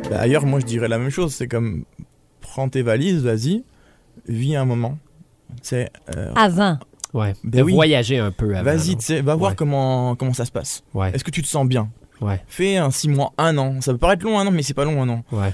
Bah, 0.09 0.19
ailleurs, 0.19 0.45
moi, 0.45 0.59
je 0.59 0.65
dirais 0.65 0.87
la 0.87 0.97
même 0.97 1.09
chose. 1.09 1.33
C'est 1.33 1.47
comme, 1.47 1.85
prends 2.41 2.69
tes 2.69 2.81
valises, 2.81 3.23
vas-y, 3.23 3.63
vis 4.27 4.55
un 4.55 4.65
moment. 4.65 4.97
Tu 5.61 5.69
sais, 5.69 5.89
euh, 6.15 6.31
Avant. 6.35 6.77
Ouais. 7.13 7.33
Ben 7.43 7.59
de 7.59 7.63
oui. 7.63 7.73
voyager 7.73 8.17
un 8.19 8.31
peu 8.31 8.55
avant. 8.55 8.63
vas-y, 8.75 9.21
va 9.21 9.35
voir 9.35 9.51
Ouais. 9.51 9.55
comment, 9.55 10.15
comment 10.15 10.33
ça 10.33 10.45
se 10.45 10.51
passe. 10.51 10.83
Ouais. 10.93 11.11
Est-ce 11.13 11.23
que 11.23 11.31
tu 11.31 11.41
te 11.41 11.47
sens 11.47 11.67
bien? 11.67 11.89
Ouais. 12.21 12.41
Fais 12.47 12.77
un 12.77 12.89
6 12.91 13.09
mois, 13.09 13.33
un 13.37 13.57
an. 13.57 13.81
Ça 13.81 13.91
peut 13.91 13.97
paraître 13.97 14.25
long 14.25 14.39
un 14.39 14.47
an, 14.47 14.51
mais 14.51 14.63
c'est 14.63 14.73
pas 14.73 14.85
long 14.85 15.01
un 15.01 15.09
an. 15.09 15.23
Ouais. 15.31 15.53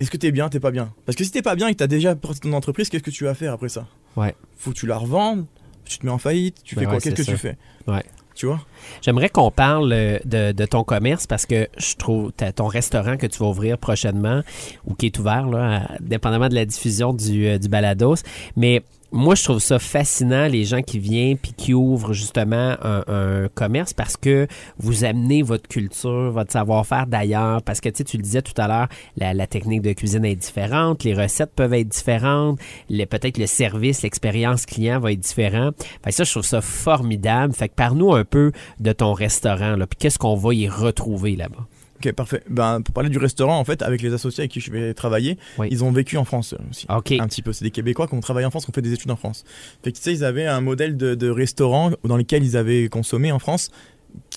Est-ce 0.00 0.10
que 0.10 0.16
t'es 0.16 0.32
bien, 0.32 0.48
t'es 0.48 0.60
pas 0.60 0.70
bien? 0.70 0.92
Parce 1.06 1.16
que 1.16 1.24
si 1.24 1.30
t'es 1.30 1.42
pas 1.42 1.56
bien 1.56 1.68
et 1.68 1.72
que 1.72 1.78
t'as 1.78 1.86
déjà 1.86 2.14
porté 2.14 2.40
ton 2.40 2.52
entreprise, 2.52 2.88
qu'est-ce 2.88 3.02
que 3.02 3.10
tu 3.10 3.24
vas 3.24 3.34
faire 3.34 3.52
après 3.52 3.68
ça? 3.68 3.86
Ouais. 4.16 4.34
Faut 4.56 4.70
que 4.70 4.76
tu 4.76 4.86
la 4.86 4.96
revendes, 4.96 5.44
tu 5.84 5.98
te 5.98 6.06
mets 6.06 6.12
en 6.12 6.18
faillite, 6.18 6.56
tu 6.64 6.74
Ben 6.74 6.80
fais 6.82 6.84
quoi? 6.86 6.94
ouais, 6.94 7.00
Qu'est-ce 7.00 7.14
que 7.16 7.22
tu 7.30 7.36
fais? 7.36 7.56
Ouais. 7.86 8.02
Tu 8.34 8.46
vois? 8.46 8.60
J'aimerais 9.00 9.28
qu'on 9.28 9.52
parle 9.52 9.92
euh, 9.92 10.18
de, 10.24 10.50
de 10.50 10.64
ton 10.66 10.82
commerce 10.82 11.26
parce 11.28 11.46
que 11.46 11.68
je 11.78 11.94
trouve 11.94 12.32
t'as 12.36 12.50
ton 12.50 12.66
restaurant 12.66 13.16
que 13.16 13.26
tu 13.28 13.38
vas 13.38 13.46
ouvrir 13.46 13.78
prochainement 13.78 14.40
ou 14.86 14.94
qui 14.94 15.06
est 15.06 15.18
ouvert, 15.20 15.46
là, 15.46 15.82
à- 15.84 15.98
dépendamment 16.00 16.48
de 16.48 16.54
la 16.56 16.64
diffusion 16.64 17.12
du, 17.12 17.46
euh, 17.46 17.58
du 17.58 17.68
balados. 17.68 18.16
Mais 18.56 18.82
moi, 19.14 19.36
je 19.36 19.44
trouve 19.44 19.60
ça 19.60 19.78
fascinant, 19.78 20.48
les 20.48 20.64
gens 20.64 20.82
qui 20.82 20.98
viennent 20.98 21.38
puis 21.38 21.52
qui 21.56 21.72
ouvrent 21.72 22.12
justement 22.12 22.74
un, 22.82 23.48
commerce 23.54 23.92
parce 23.92 24.16
que 24.16 24.48
vous 24.78 25.04
amenez 25.04 25.42
votre 25.42 25.68
culture, 25.68 26.32
votre 26.32 26.50
savoir-faire 26.50 27.06
d'ailleurs. 27.06 27.62
Parce 27.62 27.80
que 27.80 27.88
tu 27.88 28.02
sais, 28.04 28.16
le 28.16 28.22
disais 28.24 28.42
tout 28.42 28.60
à 28.60 28.66
l'heure, 28.66 28.88
la, 29.16 29.46
technique 29.46 29.82
de 29.82 29.92
cuisine 29.92 30.24
est 30.24 30.34
différente, 30.34 31.04
les 31.04 31.14
recettes 31.14 31.52
peuvent 31.54 31.74
être 31.74 31.88
différentes, 31.88 32.58
peut-être 32.88 33.38
le 33.38 33.46
service, 33.46 34.02
l'expérience 34.02 34.66
client 34.66 34.98
va 34.98 35.12
être 35.12 35.20
différent. 35.20 35.70
Fait 36.02 36.10
que 36.10 36.16
ça, 36.16 36.24
je 36.24 36.32
trouve 36.32 36.44
ça 36.44 36.60
formidable. 36.60 37.54
Fait 37.54 37.68
que 37.68 37.74
parle-nous 37.74 38.14
un 38.14 38.24
peu 38.24 38.50
de 38.80 38.92
ton 38.92 39.12
restaurant, 39.12 39.76
là, 39.76 39.86
puis 39.86 39.96
qu'est-ce 39.96 40.18
qu'on 40.18 40.34
va 40.34 40.54
y 40.54 40.68
retrouver 40.68 41.36
là-bas? 41.36 41.68
Ok, 41.96 42.12
parfait. 42.12 42.42
Ben, 42.50 42.80
pour 42.82 42.92
parler 42.92 43.08
du 43.08 43.18
restaurant, 43.18 43.58
en 43.58 43.64
fait, 43.64 43.80
avec 43.82 44.02
les 44.02 44.12
associés 44.12 44.42
avec 44.42 44.50
qui 44.50 44.60
je 44.60 44.70
vais 44.70 44.94
travailler, 44.94 45.38
Oui. 45.58 45.68
ils 45.70 45.84
ont 45.84 45.92
vécu 45.92 46.16
en 46.16 46.24
France 46.24 46.54
aussi. 46.70 46.86
OK. 46.88 47.12
Un 47.12 47.26
petit 47.28 47.40
peu. 47.42 47.52
C'est 47.52 47.64
des 47.64 47.70
Québécois 47.70 48.08
qui 48.08 48.14
ont 48.14 48.20
travaillé 48.20 48.46
en 48.46 48.50
France, 48.50 48.64
qui 48.64 48.70
ont 48.70 48.74
fait 48.74 48.82
des 48.82 48.92
études 48.92 49.10
en 49.12 49.16
France. 49.16 49.44
Fait 49.82 49.92
que 49.92 49.96
tu 49.96 50.02
sais, 50.02 50.12
ils 50.12 50.24
avaient 50.24 50.46
un 50.46 50.60
modèle 50.60 50.96
de, 50.96 51.14
de 51.14 51.30
restaurant 51.30 51.92
dans 52.04 52.16
lequel 52.16 52.42
ils 52.44 52.56
avaient 52.56 52.88
consommé 52.88 53.30
en 53.32 53.38
France, 53.38 53.70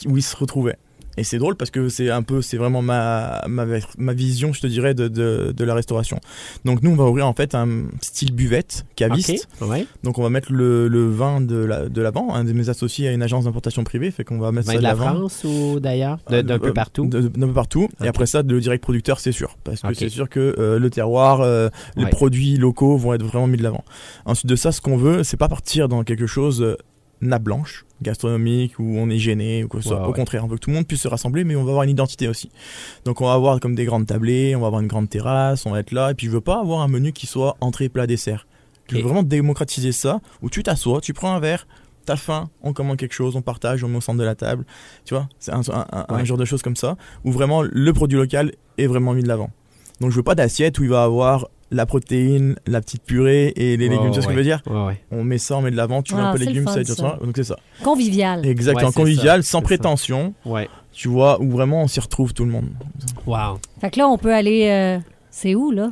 où 0.06 0.18
ils 0.18 0.24
se 0.24 0.36
retrouvaient. 0.36 0.78
Et 1.18 1.24
c'est 1.24 1.40
drôle 1.40 1.56
parce 1.56 1.72
que 1.72 1.90
c'est 1.90 2.10
un 2.12 2.22
peu, 2.22 2.42
c'est 2.44 2.58
vraiment 2.58 2.82
ma, 2.84 3.42
ma, 3.48 3.66
ma 3.98 4.14
vision, 4.14 4.54
je 4.54 4.62
te 4.62 4.68
dirais, 4.68 4.94
de, 4.94 5.08
de, 5.08 5.52
de 5.56 5.64
la 5.64 5.74
restauration. 5.74 6.20
Donc 6.64 6.84
nous, 6.84 6.92
on 6.92 6.96
va 6.96 7.06
ouvrir 7.06 7.26
en 7.28 7.34
fait 7.34 7.56
un 7.56 7.68
style 8.02 8.34
buvette, 8.34 8.86
caviste. 8.96 9.48
OK. 9.62 9.68
Ouais. 9.70 9.88
Donc 10.04 10.20
on 10.20 10.24
va 10.24 10.30
mettre 10.30 10.52
le, 10.54 10.88
le 10.88 11.10
vin 11.10 11.42
de 11.42 11.56
la- 11.58 11.90
de 11.90 12.02
l'avant. 12.02 12.34
Un 12.36 12.44
de 12.44 12.54
mes 12.54 12.70
associés 12.70 13.08
a 13.08 13.12
une 13.14 13.24
agence 13.24 13.46
d'importation 13.46 13.84
privée, 13.84 14.12
fait 14.12 14.24
qu'on 14.24 14.38
va 14.38 14.52
mettre 14.52 14.68
ça 14.68 14.74
de 14.78 14.80
la 14.80 14.90
l'avant. 14.90 15.06
France 15.16 15.44
ou 15.44 15.80
d'ailleurs? 15.80 16.20
De- 16.30 16.42
D'un 16.42 16.56
Euh, 16.56 16.60
peu 16.60 16.74
partout? 16.74 17.06
de- 17.08 17.22
D'un 17.22 17.48
peu 17.48 17.54
partout. 17.54 17.90
Et 18.04 18.08
après 18.08 18.28
ça, 18.28 18.44
le 18.44 18.60
direct 18.60 18.84
producteur, 18.84 19.20
c'est 19.20 19.32
sûr. 19.32 19.58
Parce 19.64 19.82
que 19.82 19.94
c'est 19.96 20.10
sûr 20.10 20.30
que 20.30 20.56
euh, 20.60 20.78
le 20.78 20.90
terroir, 20.90 21.42
euh, 21.42 21.70
les 21.96 22.04
Ouais. 22.04 22.10
produits 22.12 22.58
locaux 22.58 22.96
vont 22.98 23.14
être 23.14 23.24
vraiment 23.24 23.48
mis 23.48 23.58
de 23.58 23.64
l'avant. 23.64 23.84
Ensuite 24.26 24.48
de 24.50 24.56
ça, 24.56 24.72
ce 24.72 24.82
qu'on 24.82 24.98
veut, 24.98 25.24
c'est 25.24 25.38
pas 25.38 25.48
partir 25.50 25.88
dans 25.90 26.04
quelque 26.04 26.28
chose 26.28 26.62
euh, 26.62 26.76
nappe 27.22 27.44
blanche, 27.44 27.86
gastronomique, 28.02 28.78
où 28.80 28.98
on 28.98 29.10
est 29.10 29.18
gêné 29.18 29.64
ou 29.64 29.68
quoi 29.68 29.80
que 29.80 29.84
ce 29.84 29.90
soit. 29.90 30.04
Au 30.04 30.10
ouais. 30.10 30.14
contraire, 30.16 30.44
on 30.46 30.48
veut 30.48 30.56
que 30.56 30.62
tout 30.62 30.70
le 30.70 30.76
monde 30.76 30.88
puisse 30.88 31.02
se 31.02 31.08
rassembler, 31.08 31.44
mais 31.44 31.56
on 31.56 31.64
va 31.64 31.70
avoir 31.72 31.84
une 31.84 31.90
identité 31.90 32.28
aussi. 32.28 32.50
Donc 33.06 33.22
on 33.22 33.26
va 33.26 33.34
avoir 33.34 33.60
comme 33.60 33.76
des 33.76 33.86
grandes 33.86 34.06
tablées, 34.06 34.56
on 34.56 34.62
va 34.62 34.68
avoir 34.68 34.82
une 34.82 34.88
grande 34.88 35.10
terrasse, 35.10 35.66
on 35.66 35.72
va 35.72 35.80
être 35.80 35.92
là. 35.92 36.12
Et 36.12 36.14
puis 36.14 36.28
je 36.28 36.32
veux 36.32 36.42
pas 36.42 36.60
avoir 36.60 36.82
un 36.82 36.88
menu 36.88 37.12
qui 37.14 37.26
soit 37.28 37.58
entrée, 37.62 37.90
plat, 37.90 38.06
dessert. 38.08 38.48
Je 38.90 38.96
veux 38.98 39.02
vraiment 39.02 39.24
démocratiser 39.24 39.92
ça, 39.92 40.22
où 40.42 40.50
tu 40.50 40.64
t'assois, 40.64 41.02
tu 41.02 41.14
prends 41.14 41.34
un 41.34 41.40
verre, 41.42 41.68
t'as 42.06 42.16
faim, 42.16 42.50
on 42.64 42.72
commande 42.72 42.96
quelque 42.98 43.14
chose, 43.14 43.36
on 43.36 43.42
partage, 43.42 43.84
on 43.84 43.90
met 43.90 43.98
au 43.98 44.02
centre 44.02 44.20
de 44.20 44.24
la 44.24 44.36
table. 44.36 44.66
Tu 45.04 45.14
vois, 45.14 45.28
c'est 45.40 45.52
un, 45.52 45.60
un- 45.60 45.86
un- 45.92 46.06
un 46.08 46.16
Ouais. 46.16 46.26
genre 46.26 46.38
de 46.38 46.46
choses 46.46 46.62
comme 46.62 46.78
ça, 46.78 46.96
où 47.26 47.32
vraiment 47.34 47.62
le 47.64 47.92
produit 47.94 48.18
local 48.18 48.54
est 48.78 48.88
vraiment 48.88 49.14
mis 49.14 49.24
de 49.24 49.28
l'avant. 49.28 49.50
Donc 50.00 50.12
je 50.12 50.16
veux 50.16 50.24
pas 50.24 50.36
d'assiette 50.36 50.80
où 50.80 50.84
il 50.84 50.90
va 50.90 51.04
avoir 51.04 51.50
la 51.72 51.86
protéine, 51.86 52.56
la 52.66 52.82
petite 52.82 53.04
purée 53.04 53.54
et 53.56 53.76
les 53.78 53.90
légumes. 53.90 54.08
Tu 54.08 54.14
vois 54.14 54.22
ce 54.22 54.28
que 54.28 54.34
je 54.34 54.38
veux 54.38 54.44
dire 54.44 54.62
Ouais, 54.68 54.86
ouais. 54.86 55.02
On 55.12 55.24
met 55.24 55.38
ça, 55.38 55.58
on 55.58 55.62
met 55.62 55.72
de 55.72 55.76
l'avant, 55.76 56.02
tu 56.02 56.16
mets 56.16 56.22
Ah, 56.24 56.30
un 56.30 56.32
peu 56.32 56.38
c'est 56.40 56.46
le 56.46 56.52
légumes, 56.52 56.66
fun, 56.68 56.74
ça, 56.84 56.96
ça. 56.96 57.20
Donc 57.24 57.34
c'est 57.36 57.44
ça. 57.44 57.58
Convivial. 57.84 58.46
Exactement, 58.46 58.88
Ouais, 58.88 58.94
convivial, 58.94 59.44
ça, 59.44 59.52
sans 59.52 59.62
prétention, 59.62 60.34
Ouais. 60.46 60.70
tu 60.94 61.08
vois, 61.10 61.42
où 61.42 61.50
vraiment 61.52 61.84
on 61.84 61.88
s'y 61.88 62.00
retrouve 62.00 62.34
tout 62.34 62.46
le 62.46 62.52
monde. 62.52 62.70
Wow. 63.26 63.60
Fait 63.82 63.90
que 63.92 64.00
là, 64.00 64.08
on 64.08 64.18
peut 64.18 64.34
aller. 64.34 64.68
euh, 64.70 65.00
c'est 65.30 65.56
où, 65.56 65.72
là? 65.72 65.92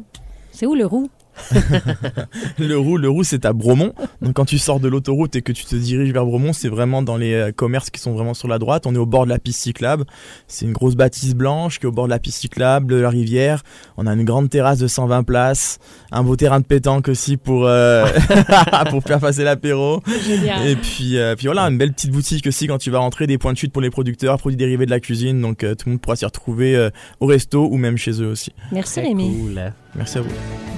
C'est 0.51 0.65
où 0.65 0.75
le 0.75 0.85
roux? 0.85 1.09
Le 2.59 2.77
roux, 2.77 2.97
le 2.97 3.09
roux, 3.09 3.23
c'est 3.23 3.45
à 3.45 3.53
Bromont. 3.53 3.93
Donc 4.21 4.33
quand 4.33 4.45
tu 4.45 4.57
sors 4.57 4.79
de 4.79 4.87
l'autoroute 4.87 5.35
et 5.35 5.41
que 5.41 5.51
tu 5.51 5.65
te 5.65 5.75
diriges 5.75 6.11
vers 6.11 6.25
Bromont, 6.25 6.53
c'est 6.53 6.69
vraiment 6.69 7.01
dans 7.01 7.17
les 7.17 7.33
euh, 7.33 7.51
commerces 7.51 7.89
qui 7.89 7.99
sont 7.99 8.13
vraiment 8.13 8.33
sur 8.33 8.47
la 8.47 8.59
droite. 8.59 8.85
On 8.85 8.95
est 8.95 8.99
au 8.99 9.05
bord 9.05 9.25
de 9.25 9.29
la 9.29 9.39
piste 9.39 9.61
cyclable. 9.61 10.05
C'est 10.47 10.65
une 10.65 10.73
grosse 10.73 10.95
bâtisse 10.95 11.35
blanche 11.35 11.79
qui 11.79 11.85
est 11.85 11.89
au 11.89 11.91
bord 11.91 12.05
de 12.05 12.11
la 12.11 12.19
piste 12.19 12.39
cyclable, 12.39 12.87
de 12.87 12.95
la 12.95 13.09
rivière. 13.09 13.63
On 13.97 14.07
a 14.07 14.13
une 14.13 14.23
grande 14.23 14.49
terrasse 14.49 14.79
de 14.79 14.87
120 14.87 15.23
places, 15.23 15.79
un 16.11 16.23
beau 16.23 16.35
terrain 16.35 16.59
de 16.59 16.65
pétanque 16.65 17.09
aussi 17.09 17.37
pour 17.37 17.65
euh, 17.65 18.05
pour 18.89 19.03
faire 19.03 19.19
passer 19.19 19.43
l'apéro. 19.43 20.01
Génial. 20.25 20.67
Et 20.67 20.75
puis 20.75 21.17
euh, 21.17 21.35
puis 21.35 21.47
voilà, 21.47 21.63
une 21.63 21.77
belle 21.77 21.93
petite 21.93 22.11
boutique 22.11 22.47
aussi 22.47 22.67
quand 22.67 22.77
tu 22.77 22.91
vas 22.91 22.99
rentrer, 22.99 23.27
des 23.27 23.37
points 23.37 23.53
de 23.53 23.57
chute 23.57 23.71
pour 23.71 23.81
les 23.81 23.89
producteurs, 23.89 24.37
produits 24.37 24.57
dérivés 24.57 24.85
de 24.85 24.91
la 24.91 24.99
cuisine. 24.99 25.41
Donc 25.41 25.63
euh, 25.63 25.75
tout 25.75 25.87
le 25.87 25.93
monde 25.93 26.01
pourra 26.01 26.15
s'y 26.15 26.25
retrouver 26.25 26.75
euh, 26.75 26.89
au 27.19 27.25
resto 27.25 27.67
ou 27.69 27.77
même 27.77 27.97
chez 27.97 28.21
eux 28.21 28.27
aussi. 28.27 28.51
Merci, 28.71 29.01
Rémi. 29.01 29.35
cool. 29.35 29.73
Merci 29.95 30.17
à 30.17 30.21
vous. 30.21 30.29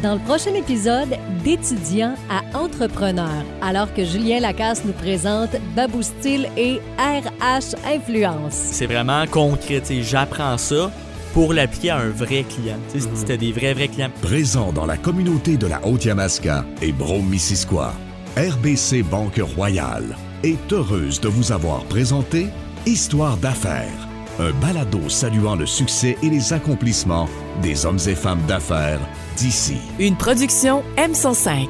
Dans 0.03 0.13
le 0.13 0.19
prochain 0.19 0.53
épisode, 0.53 1.09
d'étudiants 1.43 2.13
à 2.29 2.41
entrepreneurs, 2.57 3.43
alors 3.63 3.91
que 3.93 4.05
Julien 4.05 4.39
Lacasse 4.39 4.86
nous 4.86 4.93
présente 4.93 5.50
Babou 5.75 6.03
Style 6.03 6.47
et 6.55 6.79
RH 7.00 7.75
Influence. 7.91 8.53
C'est 8.53 8.86
vraiment 8.86 9.25
concret. 9.25 9.79
tu 9.81 9.88
sais, 9.88 10.03
J'apprends 10.03 10.57
ça 10.59 10.91
pour 11.33 11.51
l'appliquer 11.53 11.89
à 11.91 11.97
un 11.97 12.09
vrai 12.09 12.43
client. 12.43 12.77
Tu 12.93 13.00
sais, 13.01 13.07
Mhm. 13.07 13.15
C'était 13.15 13.38
des 13.38 13.51
vrais, 13.51 13.74
vrais 13.74 13.88
clients. 13.88 14.12
Présent 14.21 14.71
dans 14.71 14.86
la 14.86 14.97
communauté 14.97 15.57
de 15.57 15.65
la 15.65 15.83
Haute-Yamaska 15.86 16.63
et 16.83 16.91
Brome-Missisquoi, 16.91 17.93
RBC 18.38 19.01
Banque 19.01 19.41
Royale 19.55 20.15
est 20.43 20.71
heureuse 20.71 21.19
de 21.19 21.27
vous 21.27 21.51
avoir 21.51 21.83
présenté 21.86 22.47
Histoire 22.86 23.36
d'affaires, 23.38 24.07
un 24.39 24.51
balado 24.62 25.09
saluant 25.09 25.55
le 25.55 25.65
succès 25.65 26.15
et 26.24 26.29
les 26.29 26.53
accomplissements 26.53 27.27
des 27.61 27.85
hommes 27.85 27.99
et 28.07 28.15
femmes 28.15 28.41
d'affaires 28.47 28.99
d'ici. 29.37 29.77
Une 29.99 30.15
production 30.15 30.83
M105. 30.97 31.67